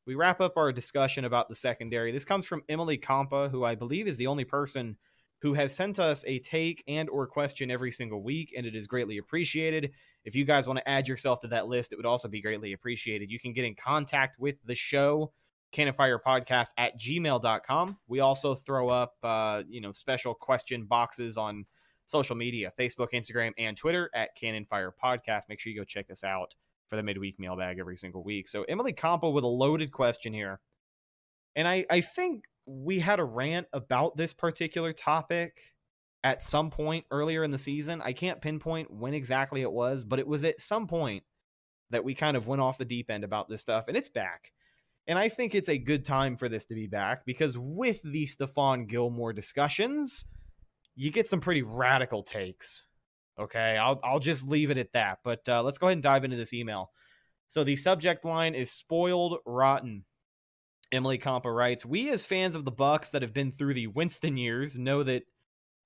[0.07, 2.13] We wrap up our discussion about the secondary.
[2.13, 4.97] This comes from Emily Compa, who I believe is the only person
[5.41, 8.87] who has sent us a take and or question every single week, and it is
[8.87, 9.93] greatly appreciated.
[10.25, 12.73] If you guys want to add yourself to that list, it would also be greatly
[12.73, 13.31] appreciated.
[13.31, 15.33] You can get in contact with the show
[15.73, 17.99] Cannonfire Podcast at gmail.com.
[18.07, 21.67] We also throw up, uh, you know, special question boxes on
[22.07, 25.43] social media, Facebook, Instagram, and Twitter at Cannon Fire Podcast.
[25.49, 26.55] Make sure you go check us out
[26.95, 28.47] for the midweek mailbag every single week.
[28.47, 30.61] So Emily Compo with a loaded question here.
[31.57, 35.61] And I, I think we had a rant about this particular topic
[36.23, 38.01] at some point earlier in the season.
[38.03, 41.25] I can't pinpoint when exactly it was, but it was at some point
[41.91, 44.53] that we kind of went off the deep end about this stuff, and it's back.
[45.07, 48.27] And I think it's a good time for this to be back because with the
[48.27, 50.25] Stephon Gilmore discussions,
[50.95, 52.85] you get some pretty radical takes.
[53.39, 55.19] Okay, I'll I'll just leave it at that.
[55.25, 56.91] But uh, let's go ahead and dive into this email.
[57.49, 60.05] So the subject line is spoiled rotten.
[60.93, 64.37] Emily Compa writes, "We as fans of the Bucks that have been through the Winston
[64.37, 65.25] years know that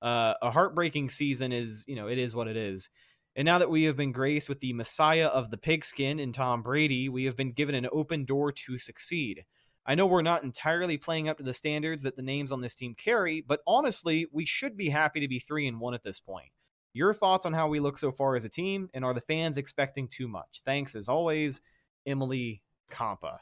[0.02, 2.88] uh, a heartbreaking season is, you know, it is what it is.
[3.36, 6.62] And now that we have been graced with the messiah of the pigskin in Tom
[6.62, 9.44] Brady, we have been given an open door to succeed.
[9.86, 12.74] I know we're not entirely playing up to the standards that the names on this
[12.74, 16.20] team carry, but honestly, we should be happy to be 3 and 1 at this
[16.20, 16.50] point.
[16.98, 19.56] Your thoughts on how we look so far as a team and are the fans
[19.56, 20.62] expecting too much?
[20.64, 21.60] Thanks as always,
[22.04, 23.38] Emily Compa.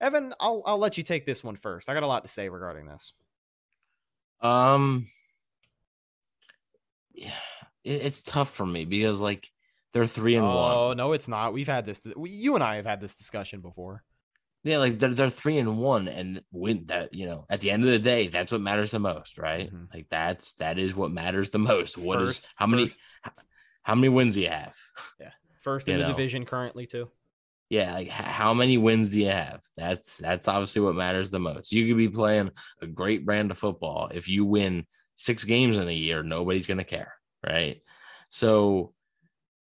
[0.00, 1.88] Evan, I'll I'll let you take this one first.
[1.88, 3.12] I got a lot to say regarding this.
[4.40, 5.06] Um
[7.12, 7.30] yeah,
[7.82, 9.50] it, it's tough for me because like
[9.92, 10.54] they're 3 and 1.
[10.54, 11.54] Oh, no, it's not.
[11.54, 14.04] We've had this we, you and I have had this discussion before.
[14.66, 17.14] Yeah, like they're they're three and one, and win that.
[17.14, 19.72] You know, at the end of the day, that's what matters the most, right?
[19.72, 19.94] Mhm.
[19.94, 21.96] Like that's that is what matters the most.
[21.96, 22.90] What is First- how many
[23.22, 23.30] how,
[23.84, 24.74] how many wins do you have?
[25.20, 25.30] Yeah.
[25.62, 26.14] First in You the know.
[26.16, 27.10] division currently too.
[27.70, 29.60] Yeah, like how many wins do you have?
[29.76, 31.70] That's that's obviously what matters the most.
[31.70, 32.50] You could be playing
[32.82, 34.10] a great brand of football.
[34.12, 37.14] If you win six games in a year, nobody's gonna care,
[37.46, 37.82] right?
[38.30, 38.94] So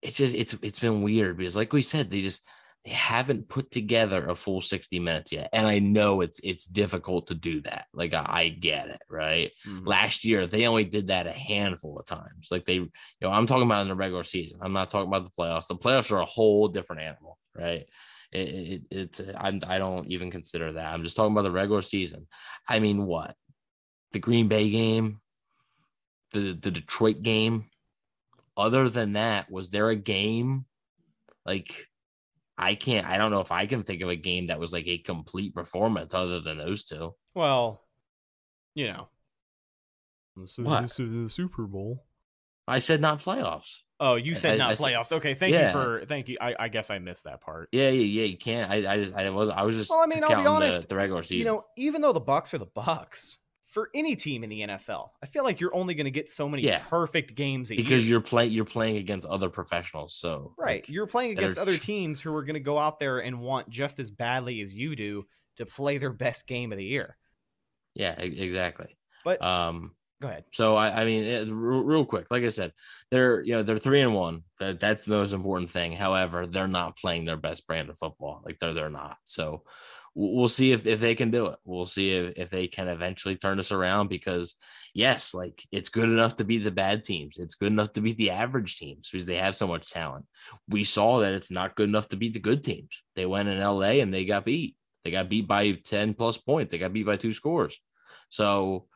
[0.01, 2.41] it's just it's it's been weird because, like we said, they just
[2.87, 5.49] they haven't put together a full 60 minutes yet.
[5.51, 7.87] And I know it's it's difficult to do that.
[7.93, 9.51] Like I, I get it, right?
[9.67, 9.85] Mm-hmm.
[9.85, 12.47] Last year they only did that a handful of times.
[12.49, 12.89] Like they, you
[13.21, 14.59] know, I'm talking about in the regular season.
[14.61, 15.67] I'm not talking about the playoffs.
[15.67, 17.85] The playoffs are a whole different animal, right?
[18.31, 20.93] It, it, it's I'm, I don't even consider that.
[20.93, 22.25] I'm just talking about the regular season.
[22.69, 23.35] I mean, what
[24.13, 25.19] the Green Bay game,
[26.31, 27.65] the the Detroit game.
[28.55, 30.65] Other than that, was there a game
[31.45, 31.87] like?
[32.57, 33.05] I can't.
[33.07, 35.53] I don't know if I can think of a game that was like a complete
[35.53, 37.13] performance other than those two.
[37.35, 37.81] Well,
[38.75, 39.07] you know.
[40.35, 40.81] This is, What?
[40.83, 42.03] this is the Super Bowl.
[42.67, 43.81] I said not playoffs.
[43.99, 45.11] Oh, you said I- not I playoffs.
[45.11, 45.67] Okay, thank Yeah.
[45.67, 46.37] you for thank you.
[46.41, 47.69] I, I guess I missed that part.
[47.71, 48.23] Yeah, yeah, yeah.
[48.25, 48.69] You can't.
[48.69, 49.89] I, I, just, I was, I was just.
[49.89, 51.39] Well, I mean, I'll be honest, The, the regular season.
[51.39, 53.37] You know, even though the Bucks are the Bucks,
[53.77, 56.49] for any team in the NFL, I feel like you're only going to get so
[56.49, 56.81] many Yeah.
[56.89, 58.13] perfect games a because year.
[58.13, 60.15] you're playing, you're playing against other professionals.
[60.15, 60.81] So right.
[60.81, 63.39] like, you're playing against are other teams who are going to go out there and
[63.39, 65.25] want just as badly as you do
[65.57, 67.17] to play their best game of the year.
[67.93, 68.97] yeah, exactly.
[69.23, 69.91] But Um.
[70.23, 70.45] go ahead.
[70.53, 72.73] So I, I mean, it, real, real quick, like I said,
[73.11, 74.41] they're you know they're three and one.
[74.59, 75.91] That, that's the most important thing.
[75.91, 78.41] However, they're not playing their best brand of football.
[78.43, 79.17] Like they're they're not.
[79.25, 79.61] So
[80.19, 81.59] we'll see if, if they can do it.
[81.63, 84.07] We'll see if, if they can eventually turn this around.
[84.07, 84.55] Because
[84.95, 87.37] yes, like it's good enough to beat the bad teams.
[87.37, 90.25] It's good enough to beat the average teams because they have so much talent.
[90.67, 93.03] We saw that it's not good enough to beat the good teams.
[93.15, 94.75] They went in LA and they got beat.
[95.03, 96.71] They got beat by ten plus points.
[96.71, 97.79] They got beat by two scores.
[98.29, 98.87] So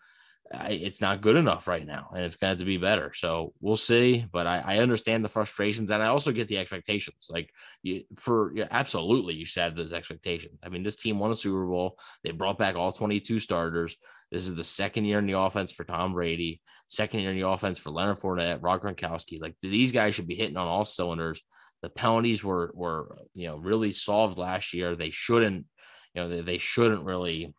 [0.54, 3.14] It's not good enough right now, and it's going to be better.
[3.14, 4.26] So we'll see.
[4.32, 7.28] But I, I understand the frustrations, and I also get the expectations.
[7.30, 10.60] Like you, for yeah, absolutely, you should have those expectations.
[10.64, 11.98] I mean, this team won a Super Bowl.
[12.24, 13.96] They brought back all 22 starters.
[14.30, 17.48] This is the second year in the offense for Tom Brady, second year in the
[17.48, 19.42] offense for Leonard Fournette, Rob Gronkowski.
[19.42, 21.42] Like these guys should be hitting on all cylinders.
[21.82, 24.96] The penalties were were you know really solved last year.
[24.96, 25.66] They shouldn't,
[26.14, 27.54] you know, they, they shouldn't really.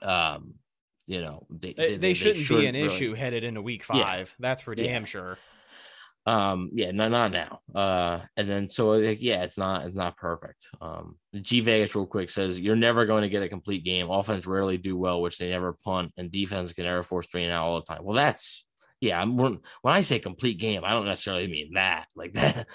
[0.00, 0.54] Um,
[1.12, 4.04] you know, they, They, they shouldn't be an really- issue headed into week Yeah.
[4.04, 4.34] five.
[4.38, 4.84] That's for Yeah.
[4.84, 5.38] damn sure.
[6.24, 7.60] Um, yeah, no, not now.
[7.74, 10.68] Uh, and then so like, yeah, it's not it's not perfect.
[10.80, 14.08] Um, G Vegas real quick says you're never going to get a complete game.
[14.08, 17.52] Offense rarely do well, which they never punt, and defense can never force three and
[17.52, 18.04] out all the time.
[18.04, 18.64] Well, that's
[19.00, 19.20] yeah.
[19.20, 22.06] I'm when, when I say complete game, I don't necessarily mean that.
[22.16, 22.68] Like that,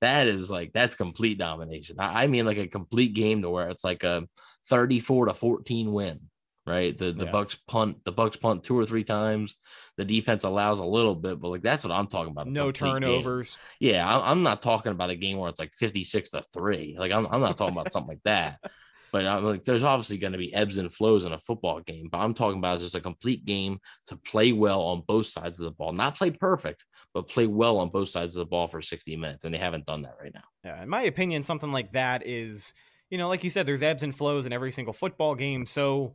[0.00, 1.96] that is like that's complete domination.
[1.98, 4.22] I, I mean like a complete game to where it's like a
[4.68, 6.20] 34 to 14 win.
[6.66, 7.30] Right, the the Yeah.
[7.30, 9.56] Bucks punt, the Bucks punt two or three times.
[9.96, 12.48] The defense allows a little bit, but like that's what I'm talking about.
[12.48, 12.92] No complete game.
[13.02, 13.56] turnovers.
[13.78, 16.96] Yeah, I- I'm not talking about a game where it's like 56 to three.
[16.98, 18.58] Like I'm, I'm not talking about something like that.
[19.12, 22.08] But I'm like, there's obviously going to be ebbs and flows in a football game.
[22.10, 25.64] But I'm talking about just a complete game to play well on both sides of
[25.64, 28.82] the ball, not play perfect, but play well on both sides of the ball for
[28.82, 30.42] 60 minutes, and they haven't done that right now.
[30.64, 32.74] Yeah, in my opinion, something like that is,
[33.08, 35.64] you know, like you said, there's ebbs and flows in every single football game.
[35.66, 36.14] So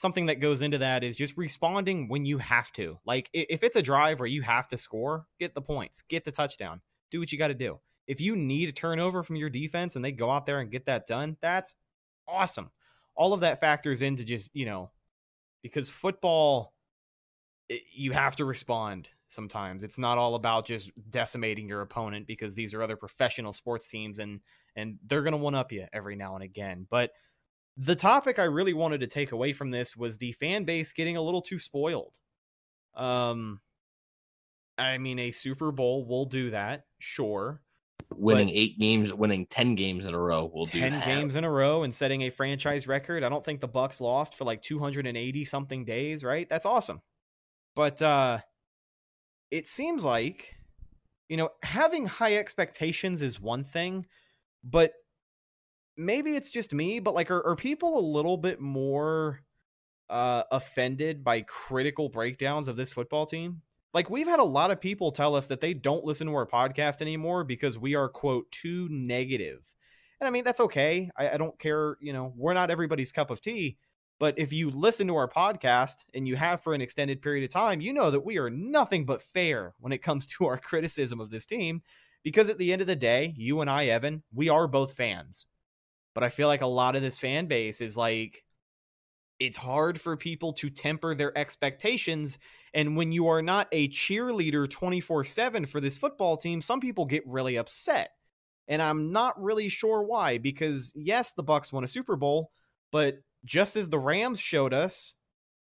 [0.00, 2.98] something that goes into that is just responding when you have to.
[3.04, 6.32] Like if it's a drive where you have to score, get the points, get the
[6.32, 7.80] touchdown, do what you got to do.
[8.06, 10.86] If you need a turnover from your defense and they go out there and get
[10.86, 11.74] that done, that's
[12.26, 12.70] awesome.
[13.14, 14.90] All of that factors into just, you know,
[15.62, 16.72] because football
[17.68, 19.82] it- you have to respond sometimes.
[19.82, 24.18] It's not all about just decimating your opponent because these are other professional sports teams
[24.18, 24.40] and
[24.74, 26.86] and they're going to one up you every now and again.
[26.88, 27.12] But
[27.76, 31.16] the topic I really wanted to take away from this was the fan base getting
[31.16, 32.18] a little too spoiled.
[32.94, 33.60] Um
[34.78, 37.62] I mean a Super Bowl will do that, sure.
[38.14, 41.04] Winning But- eight games, winning 10 games in a row will do 10 that.
[41.04, 43.22] games in a row and setting a franchise record.
[43.22, 46.48] I don't think the Bucks lost for like 280 something days, right?
[46.48, 47.02] That's awesome.
[47.76, 48.40] But uh
[49.50, 50.56] it seems like
[51.28, 54.06] you know, having high expectations is one thing,
[54.64, 54.92] but
[56.00, 59.40] maybe it's just me, but like, are, are people a little bit more
[60.08, 63.62] uh, offended by critical breakdowns of this football team?
[63.92, 66.46] Like, we've had a lot of people tell us that they don't listen to our
[66.46, 69.60] podcast anymore because we are, quote, too negative.
[70.20, 71.10] And I mean, that's okay.
[71.16, 71.96] I, I don't care.
[72.00, 73.76] You know, we're not everybody's cup of tea.
[74.18, 77.50] But if you listen to our podcast and you have for an extended period of
[77.50, 81.20] time, you know that we are nothing but fair when it comes to our criticism
[81.20, 81.82] of this team.
[82.22, 85.46] Because at the end of the day, you and I, Evan, we are both fans.
[86.14, 88.44] But I feel like a lot of this fan base is like,
[89.38, 92.38] it's hard for people to temper their expectations.
[92.74, 97.06] And when you are not a cheerleader 24 7 for this football team, some people
[97.06, 98.10] get really upset.
[98.68, 102.52] And I'm not really sure why, because yes, the Bucks won a Super Bowl,
[102.92, 105.14] but just as the Rams showed us,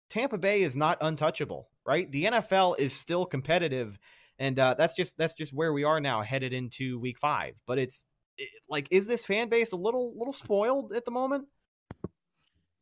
[0.09, 2.09] Tampa Bay is not untouchable, right?
[2.11, 3.99] The NFL is still competitive,
[4.39, 7.61] and uh, that's just that's just where we are now, headed into Week Five.
[7.67, 8.05] But it's it,
[8.69, 11.45] like, is this fan base a little little spoiled at the moment?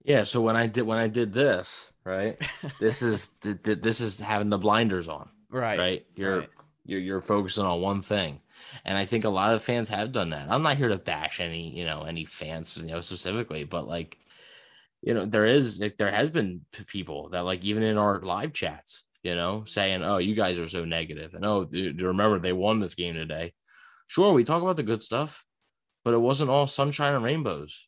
[0.04, 0.24] Yeah.
[0.24, 2.38] So when I did when I did this, right,
[2.80, 5.80] this is this is having the blinders on, right?
[5.80, 6.06] Right.
[6.16, 6.50] You're right.
[6.86, 8.42] you're you're focusing on one thing,
[8.84, 10.48] and I think a lot of fans have done that.
[10.50, 14.18] I'm not here to bash any you know any fans you know specifically, but like
[15.06, 18.54] you know, there is like there has been people that like even in our live
[18.54, 22.54] chats, you know, saying, "Oh, you guys are so negative," and oh, do remember they
[22.54, 23.54] won this game today.
[24.08, 25.46] Sure, we talk about the good stuff,
[26.04, 27.88] but it wasn't all sunshine and rainbows.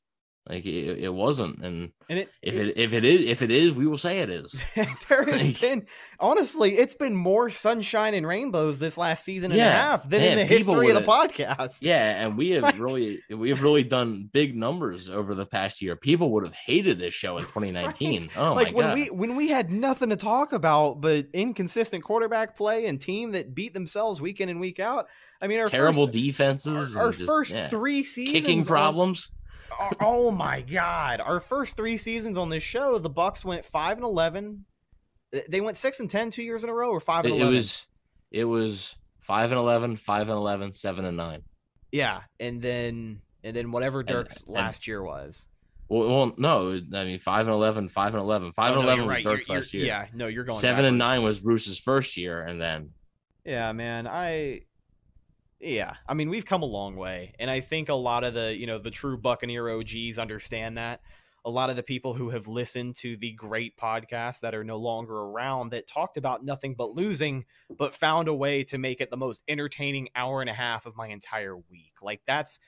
[0.49, 3.51] Like it, it wasn't, and, and it, if it, it, if it is if it
[3.51, 4.61] is, we will say it is.
[4.75, 5.85] there has like, been
[6.21, 10.21] honestly, it's been more sunshine and rainbows this last season and yeah, a half than
[10.21, 11.79] man, in the history of the podcast.
[11.81, 15.97] Yeah, and we have really we have really done big numbers over the past year.
[15.97, 17.97] People would have hated this show in 2019.
[18.37, 18.37] Right.
[18.37, 18.93] Oh like my when god!
[18.95, 23.53] we when we had nothing to talk about but inconsistent quarterback play and team that
[23.53, 25.07] beat themselves week in and week out.
[25.41, 27.67] I mean, our terrible first, defenses, our, our just, first yeah.
[27.67, 29.29] three seasons, kicking problems.
[29.31, 29.37] On,
[29.79, 31.19] oh, oh my god!
[31.19, 34.65] Our first three seasons on this show, the Bucks went five and eleven.
[35.49, 37.53] They went six and 10 two years in a row, or five and it, 11?
[37.53, 37.85] It was
[38.31, 41.43] it was five and 11, 5 and 11, 7 and nine.
[41.91, 45.45] Yeah, and then and then whatever Dirk's and, last and, year was.
[45.89, 48.53] Well, well, no, I mean five and 11, 5 and 11.
[48.53, 49.23] 5 oh, and no, 11 was right.
[49.23, 49.85] Dirk's last year.
[49.85, 50.89] Yeah, no, you're going seven backwards.
[50.89, 52.91] and nine was Bruce's first year, and then
[53.45, 54.61] yeah, man, I
[55.59, 58.55] yeah, I mean we've come a long way, and I think a lot of the
[58.55, 61.01] you know the true Buccaneer OGs understand that.
[61.45, 64.77] A lot of the people who have listened to the great podcasts that are no
[64.77, 69.09] longer around that talked about nothing but losing, but found a way to make it
[69.09, 71.93] the most entertaining hour and a half of my entire week.
[72.01, 72.59] Like that's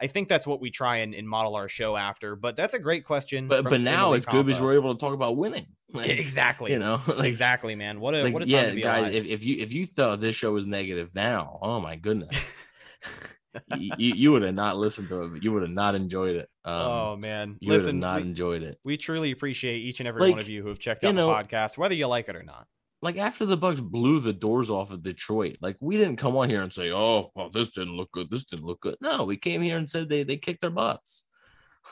[0.00, 2.36] I think that's what we try and, and, model our show after.
[2.36, 3.48] But that's a great question.
[3.48, 5.66] But but now it's good because we're able to talk about winning.
[5.90, 6.70] Like, exactly.
[6.70, 7.98] You know, like, exactly, man.
[7.98, 8.98] What a like, what a time yeah, to be guys.
[8.98, 9.14] alive.
[9.14, 12.50] If, if you if you thought this show was negative now, oh my goodness.
[13.78, 15.42] you, you would have not listened to it.
[15.42, 16.50] You would have not enjoyed it.
[16.62, 18.78] Um, oh man, you listen, would have not we, enjoyed it.
[18.84, 21.14] We truly appreciate each and every Like, one of you who have checked out you
[21.14, 22.66] know- the podcast, whether you like it or not.
[23.00, 26.50] Like after the Bucks blew the doors off of Detroit, like we didn't come on
[26.50, 28.28] here and say, "Oh, well, this didn't look good.
[28.30, 31.24] This didn't look good." No, we came here and said they they kicked their butts.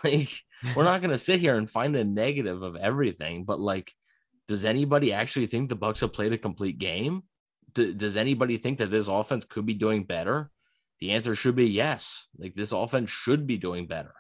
[0.04, 0.30] Like
[0.74, 3.92] we're not gonna sit here and find a negative of everything, but like,
[4.48, 7.22] does anybody actually think the Bucks have played a complete game?
[7.72, 10.50] D- does anybody think that this offense could be doing better?
[11.00, 12.26] The answer should be yes.
[12.36, 14.12] Like this offense should be doing better.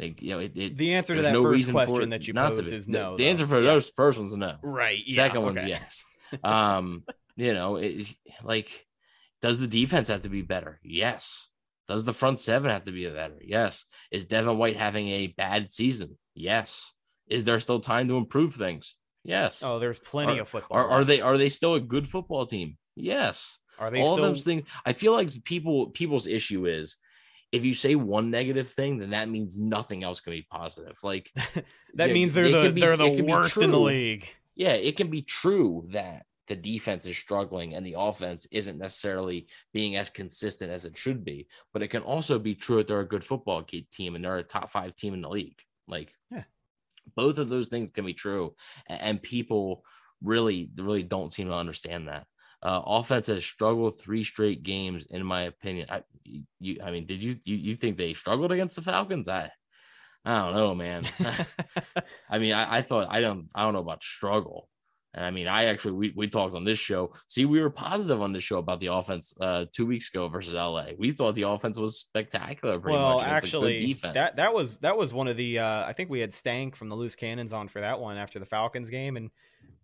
[0.00, 2.40] Like you know, it, it The answer to that no first question that you to
[2.40, 3.16] posed is no.
[3.16, 3.30] The, though.
[3.30, 3.74] answer for Yeah.
[3.74, 4.56] those first one's is no.
[4.62, 5.00] right?
[5.06, 6.02] Yeah, Second one's yes.
[6.42, 7.04] Um,
[7.36, 8.06] you know, it,
[8.42, 8.86] like,
[9.42, 10.80] does the defense have to be better?
[10.82, 11.48] Yes.
[11.86, 13.38] Does the front seven have to be better?
[13.42, 13.84] Yes.
[14.10, 16.16] Is Devin White having a bad season?
[16.34, 16.92] Yes.
[17.28, 18.94] Is there still time to improve things?
[19.22, 19.62] Yes.
[19.62, 20.78] Oh, there's plenty Are- of football.
[20.78, 22.76] Are, are they are they still a good football team?
[22.96, 23.58] Yes.
[23.78, 24.24] Are they All still?
[24.24, 24.62] of those things.
[24.86, 26.96] I feel like people people's issue is
[27.50, 30.98] if you say one negative thing, then that means nothing else can be positive.
[31.02, 31.30] Like
[31.94, 34.28] that means they're the be- they're the worst in the league.
[34.54, 39.48] Yeah, it can be true that the defense is struggling and the offense isn't necessarily
[39.72, 43.00] being as consistent as it should be, but it can also be true that they're
[43.00, 45.58] a good football team and they're a top five team in the league.
[45.88, 46.44] Like, Yeah.
[47.16, 48.54] both of those things can be true,
[48.86, 49.84] and people
[50.22, 52.26] really, really don't seem to understand that.
[52.62, 55.86] Uh, offense has struggled three straight games, in my opinion.
[55.90, 56.02] I,
[56.60, 59.28] you, I mean, did you, you, you think they struggled against the Falcons?
[59.28, 59.50] I,
[60.24, 61.04] I don't know, man.
[62.30, 64.68] I mean, I, I thought I don't I don't know about struggle.
[65.16, 67.12] And I mean, I actually we, we talked on this show.
[67.28, 70.54] See, we were positive on this show about the offense uh two weeks ago versus
[70.54, 70.88] LA.
[70.98, 73.22] We thought the offense was spectacular pretty well, much.
[73.22, 74.14] against a good actually, defense.
[74.14, 75.60] that that was that was one of the.
[75.60, 78.38] Uh, I think we had Stank from the Loose Cannons on for that one after
[78.38, 79.30] the Falcons game, and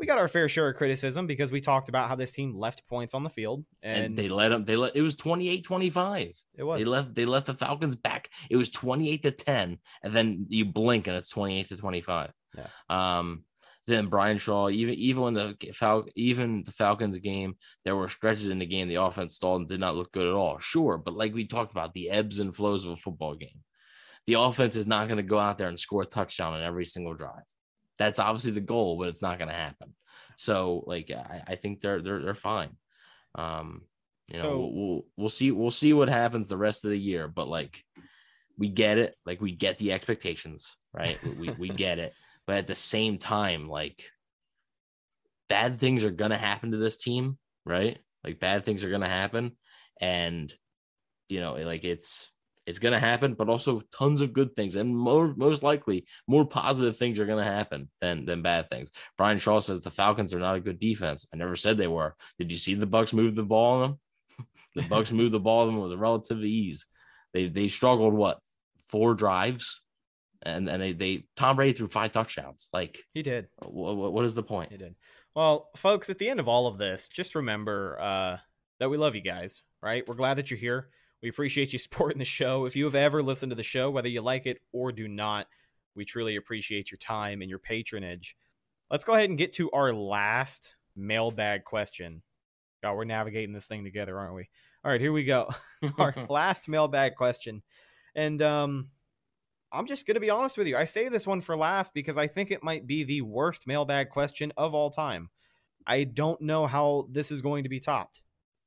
[0.00, 2.86] we got our fair share of criticism because we talked about how this team left
[2.88, 4.64] points on the field And, and, they let them.
[4.64, 6.34] They let it was 28-25.
[6.56, 7.14] it was They left.
[7.14, 8.30] They left the Falcons back.
[8.48, 11.76] It was twenty eight to ten, and then you blink and it's twenty eight to
[11.76, 12.32] twenty five.
[12.56, 12.66] Yeah.
[12.88, 13.44] Um.
[13.86, 18.48] Then Brian Shaw, even even when the Fal- even the Falcons game, there were stretches
[18.48, 20.58] in the game the offense stalled and did not look good at all.
[20.58, 23.60] Sure, but like we talked about, the ebbs and flows of a football game.
[24.26, 26.86] The offense is not going to go out there and score a touchdown on every
[26.86, 27.42] single drive.
[28.00, 29.94] That's obviously the goal, but it's not going to happen.
[30.38, 32.70] So, like, I, I think they're they're they're fine.
[33.34, 33.82] Um,
[34.28, 36.98] you know, So- we'll, we'll we'll see we'll see what happens the rest of the
[36.98, 37.84] year, but like,
[38.56, 39.14] we get it.
[39.26, 41.18] Like, we get the expectations, right?
[41.38, 42.14] we we get it,
[42.46, 44.02] but at the same time, like,
[45.50, 47.98] bad things are gonna happen to this team, right?
[48.24, 49.58] Like, bad things are gonna happen,
[50.00, 50.50] and
[51.28, 52.30] you know, like it's
[52.66, 56.96] it's gonna happen, but also tons of good things, and more most likely more positive
[56.96, 58.90] things are gonna happen than than bad things.
[59.16, 61.26] Brian Shaw says the Falcons are not a good defense.
[61.32, 62.14] I never said they were.
[62.38, 64.46] Did you see the Bucks move the ball on them?
[64.74, 66.86] the Bucks moved the ball on them with a relative ease.
[67.32, 68.38] They they struggled what
[68.88, 69.80] four drives,
[70.42, 72.68] and and they they Tom Brady threw five touchdowns.
[72.72, 74.72] Like he did what, what is the point?
[74.72, 74.94] He did.
[75.34, 78.36] Well, folks, at the end of all of this, just remember uh,
[78.80, 80.06] that we love you guys, right?
[80.06, 80.88] We're glad that you're here.
[81.22, 82.66] We appreciate you supporting the show.
[82.66, 85.46] If you have ever listened to the show, whether you like it or do not,
[85.94, 88.36] we truly appreciate your time and your patronage.
[88.90, 92.22] Let's go ahead and get to our last mailbag question.
[92.82, 94.48] God, we're navigating this thing together, aren't we?
[94.84, 95.50] All right, here we go.
[95.98, 97.62] our last mailbag question.
[98.14, 98.88] And um,
[99.72, 100.76] I'm just going to be honest with you.
[100.76, 104.10] I say this one for last because I think it might be the worst mailbag
[104.10, 105.30] question of all time.
[105.86, 108.22] I don't know how this is going to be topped.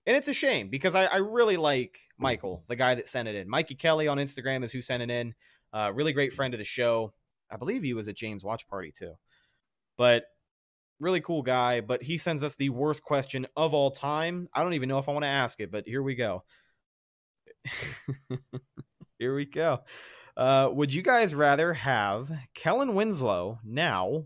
[0.06, 3.36] And it's a shame because I, I really like Michael, the guy that sent it
[3.36, 3.50] in.
[3.50, 5.34] Mikey Kelly on Instagram is who sent it in.
[5.72, 7.14] Uh, really great friend of the show.
[7.50, 9.14] I believe he was at James' watch party too.
[9.98, 10.26] But
[11.00, 11.82] really cool guy.
[11.82, 14.50] But he sends us the worst question of all time.
[14.54, 16.44] I don't even know if I want to ask it, but here we go.
[19.20, 19.80] here we go.
[20.36, 24.26] Uh, would you guys rather have Kellen Winslow now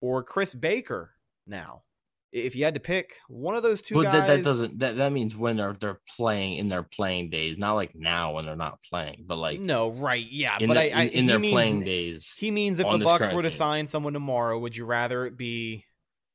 [0.00, 1.10] or Chris Baker
[1.46, 1.82] now?
[2.36, 4.96] If you had to pick one of those two But guys, that, that doesn't that,
[4.96, 8.56] that means when they're they're playing in their playing days, not like now when they're
[8.56, 10.26] not playing, but like no, right?
[10.28, 12.34] Yeah, in, but the- I, I in, in their means- playing days.
[12.36, 13.56] He means if the Bucks were to team.
[13.56, 15.84] sign someone tomorrow, would you rather it be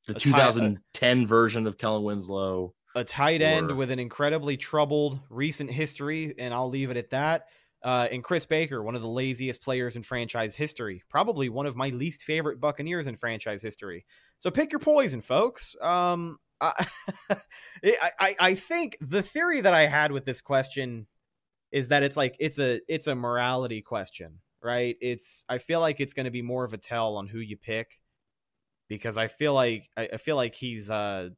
[0.07, 2.73] The tie- uh 2010 version of Kellen Winslow.
[2.95, 7.09] a tight end Or- with an incredibly troubled recent history, and I'll leave it at
[7.09, 7.47] that.
[7.81, 11.77] Uh, and Chris Baker, one of the laziest players in franchise history, probably one of
[11.77, 14.05] my least favorite Buccaneers in franchise history.
[14.37, 15.75] So pick your poison, folks.
[15.81, 16.87] Um, I,
[17.85, 21.07] I, I- think the theory that I had with this question
[21.71, 24.97] is that it's like it's a it's a morality question, right?
[25.01, 27.57] It's I feel like it's going to be more of a tell on who you
[27.57, 27.99] pick
[28.87, 31.29] because I feel like I, I feel like he's uh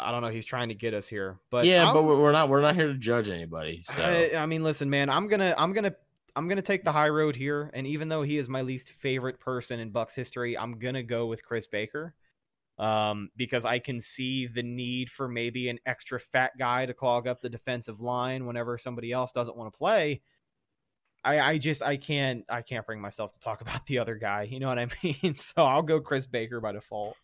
[0.00, 2.48] I don't know he's trying to get us here, but yeah, I'm- but we're not
[2.48, 3.82] we're not here to judge anybody.
[3.84, 4.00] So
[4.34, 5.94] I, I mean, listen, man, I'm gonna, I'm gonna,
[6.36, 9.40] I'm gonna take the high road here, and even though he is my least favorite
[9.40, 12.14] person in Bucks history, I'm gonna go with Chris Baker,
[12.78, 17.26] um, because I can see the need for maybe an extra fat guy to clog
[17.26, 20.22] up the defensive line whenever somebody else doesn't want to play.
[21.22, 24.44] I, I just, I can't, I can't bring myself to talk about the other guy.
[24.44, 25.34] You know what I mean?
[25.36, 27.16] So I'll go Chris Baker by default.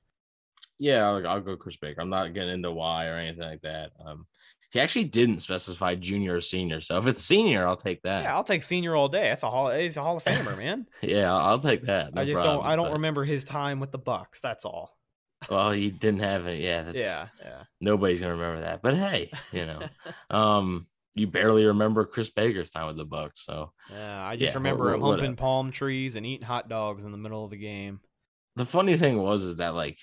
[0.78, 2.00] Yeah, I'll, I'll go Chris Baker.
[2.00, 3.92] I'm not getting into why or anything like that.
[4.04, 4.26] Um,
[4.72, 6.80] he actually didn't specify junior or senior.
[6.80, 8.24] So if it's senior, I'll take that.
[8.24, 9.28] Yeah, I'll take senior all day.
[9.28, 9.70] That's a hall.
[9.70, 10.86] He's a Hall of Famer, man.
[11.02, 12.12] Yeah, I'll, take that.
[12.14, 14.40] no I just problem, don't, I don't but- remember his time with the Bucks.
[14.40, 14.96] That's all.
[15.50, 16.60] Well, he didn't have it.
[16.60, 17.62] Yeah, that's, Yeah, yeah.
[17.80, 18.82] Nobody's gonna remember that.
[18.82, 19.80] But hey, you know,
[20.36, 23.44] um, you barely remember Chris Baker's time with the Bucks.
[23.44, 25.36] So Yeah, I just Yeah, remember wha- him wha- humping whatever.
[25.36, 28.00] palm trees and eating hot dogs in the middle of the game.
[28.56, 29.98] the funny thing was is that like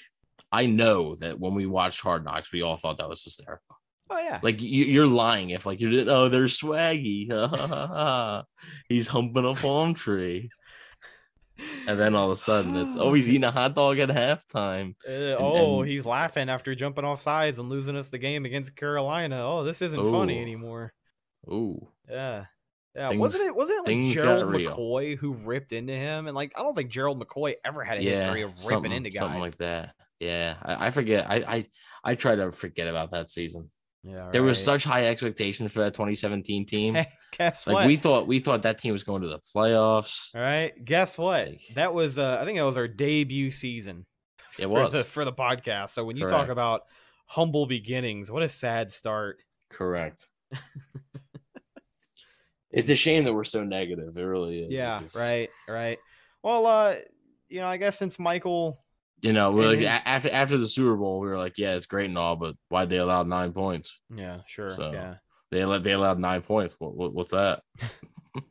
[0.54, 3.76] I know that when we watched Hard Knocks, we all thought that was hysterical.
[4.10, 6.06] Oh yeah, Like you, you're lying if like you.
[6.08, 7.28] Oh, there's Swaggy.
[8.90, 10.50] He's humping a palm tree,
[11.88, 14.94] and then all of a sudden it's oh he's eating a hot dog at halftime.
[15.08, 18.76] Uh, oh, and- he's laughing after jumping off sides and losing us the game against
[18.76, 19.42] Carolina.
[19.44, 20.94] Oh, this isn't funny anymore.
[21.50, 22.46] Ooh, Yeah.
[22.96, 23.56] Yeah, Things- wasn't it?
[23.56, 24.54] Wasn't it like Gerald.
[24.54, 26.28] McCoy who ripped into him?
[26.28, 29.20] And like, I don't think Gerald McCoy ever had a history of ripping into guys.
[29.22, 29.96] something like that.
[30.24, 31.30] Yeah, I, I forget.
[31.30, 31.66] I, I
[32.04, 33.70] I try to forget about that season.
[34.06, 36.96] Yeah, There was such high expectations for that 2017 team.
[36.96, 37.08] Hey,
[37.38, 37.88] guess like what?
[37.88, 40.30] we thought we thought that team was going to the playoffs.
[40.36, 41.48] All right, guess what?
[41.48, 44.06] Like- That was, uh, I think that was our debut season.
[44.60, 45.92] It for was the for the podcast.
[45.92, 46.82] So when you talk about
[47.28, 49.38] humble beginnings, what a sad start.
[49.72, 50.28] correct.
[52.72, 54.18] it's a shame that we're so negative.
[54.18, 54.72] It really is.
[54.72, 55.98] Yeah, just- right, right.
[56.44, 56.96] Well, uh,
[57.50, 58.78] you know, I guess since Michael
[59.24, 61.74] You know, we're And like his- after after the Super Bowl, we were like, yeah,
[61.76, 64.00] it's great and all, but why'd they allowed nine points?
[64.16, 64.76] Yeah, sure.
[64.76, 65.16] So- Yeah.
[65.50, 66.76] They let they allowed nine points.
[66.80, 67.62] What, what what's that?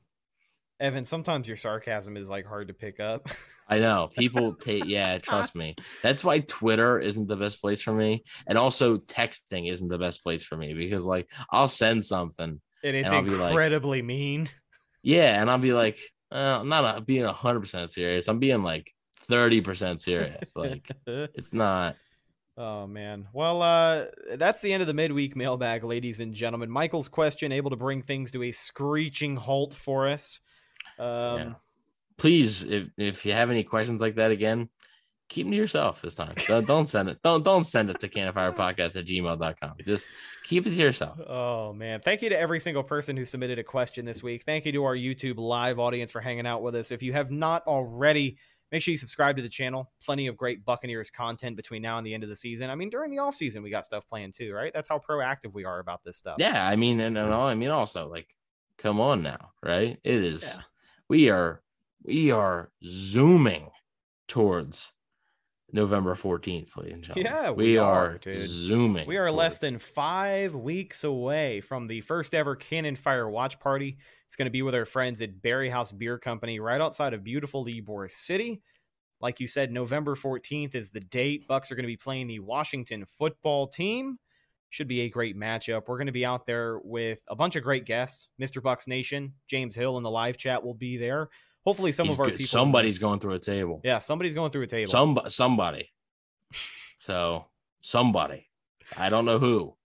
[0.81, 3.29] Evan, sometimes your sarcasm is like hard to pick up.
[3.68, 5.77] I know people take yeah, trust me.
[6.03, 10.23] That's why Twitter isn't the best place for me, and also texting isn't the best
[10.23, 14.03] place for me because like I'll send something, and it's And I'll be like- incredibly
[14.03, 14.49] mean.
[15.03, 15.99] yeah, and I'll be like,
[16.33, 18.27] uh, I'm not uh, being hundred percent serious.
[18.29, 18.93] I'm being like
[19.23, 20.55] thirty percent serious.
[20.57, 21.97] Like it's not.
[22.57, 23.29] Oh man.
[23.33, 26.70] Well, uh that's the end of the midweek mailbag, ladies and gentlemen.
[26.70, 30.41] Michael's question able to bring things to a screeching halt for us.
[30.99, 31.53] Um Yeah.
[32.18, 34.68] Please, if if you have any questions like that again,
[35.33, 36.35] keep them to yourself this time.
[36.66, 37.18] Don't, send it.
[37.25, 39.75] Don't don't send it to canonfirepodcast at gmail.com.
[39.87, 40.07] Just
[40.45, 41.18] keep it to yourself.
[41.27, 42.01] Oh man.
[42.01, 44.43] Thank you to every single person who submitted a question this week.
[44.45, 46.93] Thank you to our YouTube live audience for hanging out with us.
[46.93, 48.37] If you have not already,
[48.73, 49.93] make sure you subscribe to the channel.
[50.03, 52.70] Plenty of great Buccaneers content between now and the end of the season.
[52.70, 54.73] I mean, during the off season, we got stuff planned too, right?
[54.73, 56.37] That's how proactive we are about this stuff.
[56.39, 58.35] Yeah, I mean, and, and all, I mean, also like,
[58.79, 59.99] come on now, right?
[60.03, 60.43] It is.
[60.43, 60.62] Yeah.
[61.09, 61.62] We are
[62.03, 63.70] we are zooming
[64.27, 64.93] towards
[65.70, 67.33] November fourteenth, ladies and gentlemen.
[67.33, 69.07] Yeah, we we, are, are, zooming.
[69.07, 73.99] We are less than five weeks away from the first ever Cannon Fire watch party.
[74.33, 77.22] It's going to be with our friends at Berry House Beer Company right outside of
[77.22, 78.62] beautiful Ybor City.
[79.20, 81.47] Like you said, November 14th is the date.
[81.47, 84.16] Bucks are going to be playing the Washington football team.
[84.70, 85.83] Should be a great matchup.
[85.87, 88.28] We're going to be out there with a bunch of great guests.
[88.41, 88.62] Mr.
[88.62, 91.28] Bucks Nation, James Hill in the live chat will be there.
[91.66, 92.39] Hopefully, some He's of our good.
[92.39, 92.47] people.
[92.47, 93.83] Somebody's going through a table.
[93.85, 94.91] Yeah, somebody's going through a table.
[94.91, 95.93] Some somebody.
[97.01, 97.49] So
[97.83, 98.49] somebody.
[98.97, 99.76] I don't know who,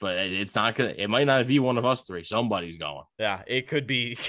[0.00, 0.94] but it's not gonna.
[0.96, 2.24] It might not be one of us three.
[2.24, 3.04] Somebody's going.
[3.18, 4.18] yeah, it could be.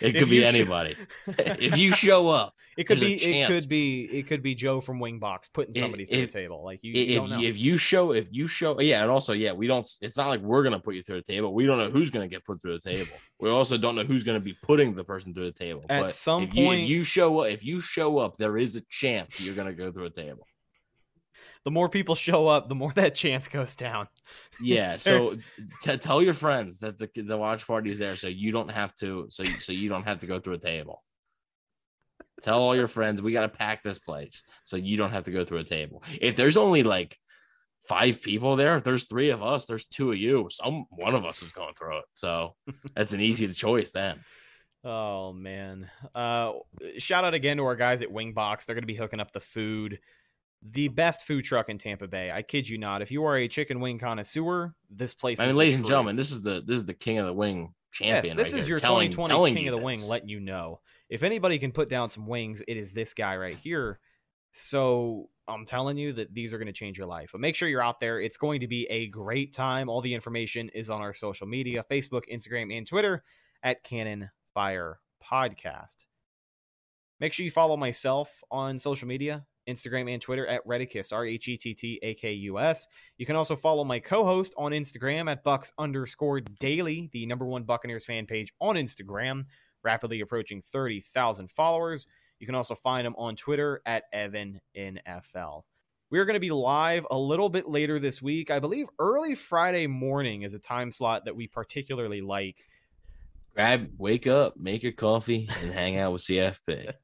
[0.00, 0.96] It could be you anybody.
[1.28, 3.14] if you show up, It could be.
[3.14, 4.02] It could be.
[4.12, 6.64] It could be Joe from Wingbox putting somebody through the table.
[6.64, 7.40] Like you, you if don't know.
[7.40, 9.86] if you show if you show yeah, and also yeah, we don't.
[10.00, 11.54] It's not like we're gonna put you through the table.
[11.54, 13.12] We don't know who's gonna get put through the table.
[13.40, 15.84] We also don't know who's gonna be putting the person through the table.
[15.88, 18.58] At But some if you, point- if you show up, if you show up, there
[18.58, 20.46] is a chance you're gonna go through a table.
[21.64, 24.08] The more people show up, the more that chance goes down.
[24.60, 24.96] Yeah.
[25.04, 25.30] So
[25.82, 28.94] t- tell your friends that the the watch party is there, so you don't have
[28.96, 29.26] to.
[29.28, 31.02] So you, so you don't have to go through a table.
[32.42, 35.30] Tell all your friends we got to pack this place, so you don't have to
[35.30, 36.02] go through a table.
[36.20, 37.18] If there's only like
[37.88, 40.48] five people there, if there's three of us, there's two of you.
[40.50, 42.54] Some one of us is going through it, so
[42.94, 44.20] that's an easy choice then.
[44.84, 45.90] Oh man.
[46.14, 46.52] Uh
[46.98, 48.64] shout out again to our guys at Wingbox.
[48.64, 49.98] They're gonna be hooking up the food.
[50.66, 52.30] The best food truck in Tampa Bay.
[52.32, 53.02] I kid you not.
[53.02, 56.16] If you are a chicken wing connoisseur, this place I is mean, ladies and gentlemen,
[56.16, 58.36] this is the this is the king of the wing champion.
[58.36, 60.08] Yes, this right is here, your telling- 2020 telling King of the Wing, this.
[60.08, 60.80] letting you know.
[61.10, 64.00] If anybody can put down some wings, it is this guy right here.
[64.52, 67.30] So I'm telling you that these are going to change your life.
[67.32, 68.18] But make sure you're out there.
[68.18, 69.88] It's going to be a great time.
[69.90, 73.22] All the information is on our social media Facebook, Instagram, and Twitter
[73.62, 76.06] at Cannon Fire Podcast.
[77.20, 79.44] Make sure you follow myself on social media.
[79.68, 82.86] Instagram and Twitter at Rhettakus, R H E T T A K U S.
[83.18, 87.64] You can also follow my co-host on Instagram at Bucks underscore daily, the number one
[87.64, 89.44] Buccaneers fan page on Instagram,
[89.82, 92.06] rapidly approaching 30,000 followers.
[92.38, 95.62] You can also find him on Twitter at Evan NFL.
[96.10, 98.50] We're going to be live a little bit later this week.
[98.50, 102.64] I believe early Friday morning is a time slot that we particularly like.
[103.54, 106.92] Grab, wake up, make your coffee, and hang out with CFP.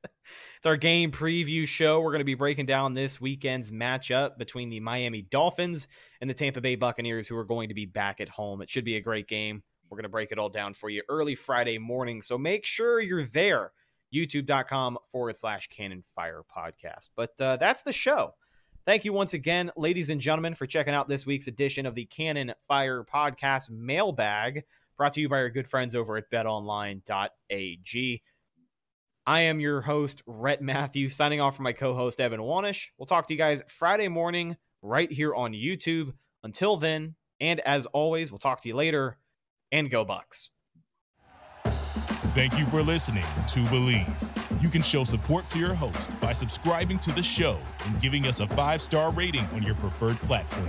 [0.57, 2.01] It's our game preview show.
[2.01, 5.89] We're going to be breaking down this weekend's matchup between the Miami Dolphins
[6.21, 8.61] and the Tampa Bay Buccaneers, who are going to be back at home.
[8.61, 9.63] It should be a great game.
[9.89, 12.21] We're going to break it all down for you early Friday morning.
[12.21, 13.73] So make sure you're there.
[14.15, 17.09] YouTube.com forward slash Cannon Fire podcast.
[17.17, 18.35] But uh, that's the show.
[18.85, 22.05] Thank you once again, ladies and gentlemen, for checking out this week's edition of the
[22.05, 24.65] Cannon Fire podcast mailbag,
[25.01, 28.23] brought to you by our good friends over at betonline.ag.
[29.27, 32.89] I am your host, Rhett Matthew, signing off for my co host, Evan Wanish.
[32.99, 36.13] We'll talk to you guys Friday morning right here on YouTube.
[36.43, 39.17] Until then, and as always, we'll talk to you later,
[39.73, 40.51] and go Bucks.
[42.35, 44.63] Thank you for listening to Bleav.
[44.63, 48.41] You can show support to your host by subscribing to the show and giving us
[48.41, 50.69] a five star rating on your preferred platform.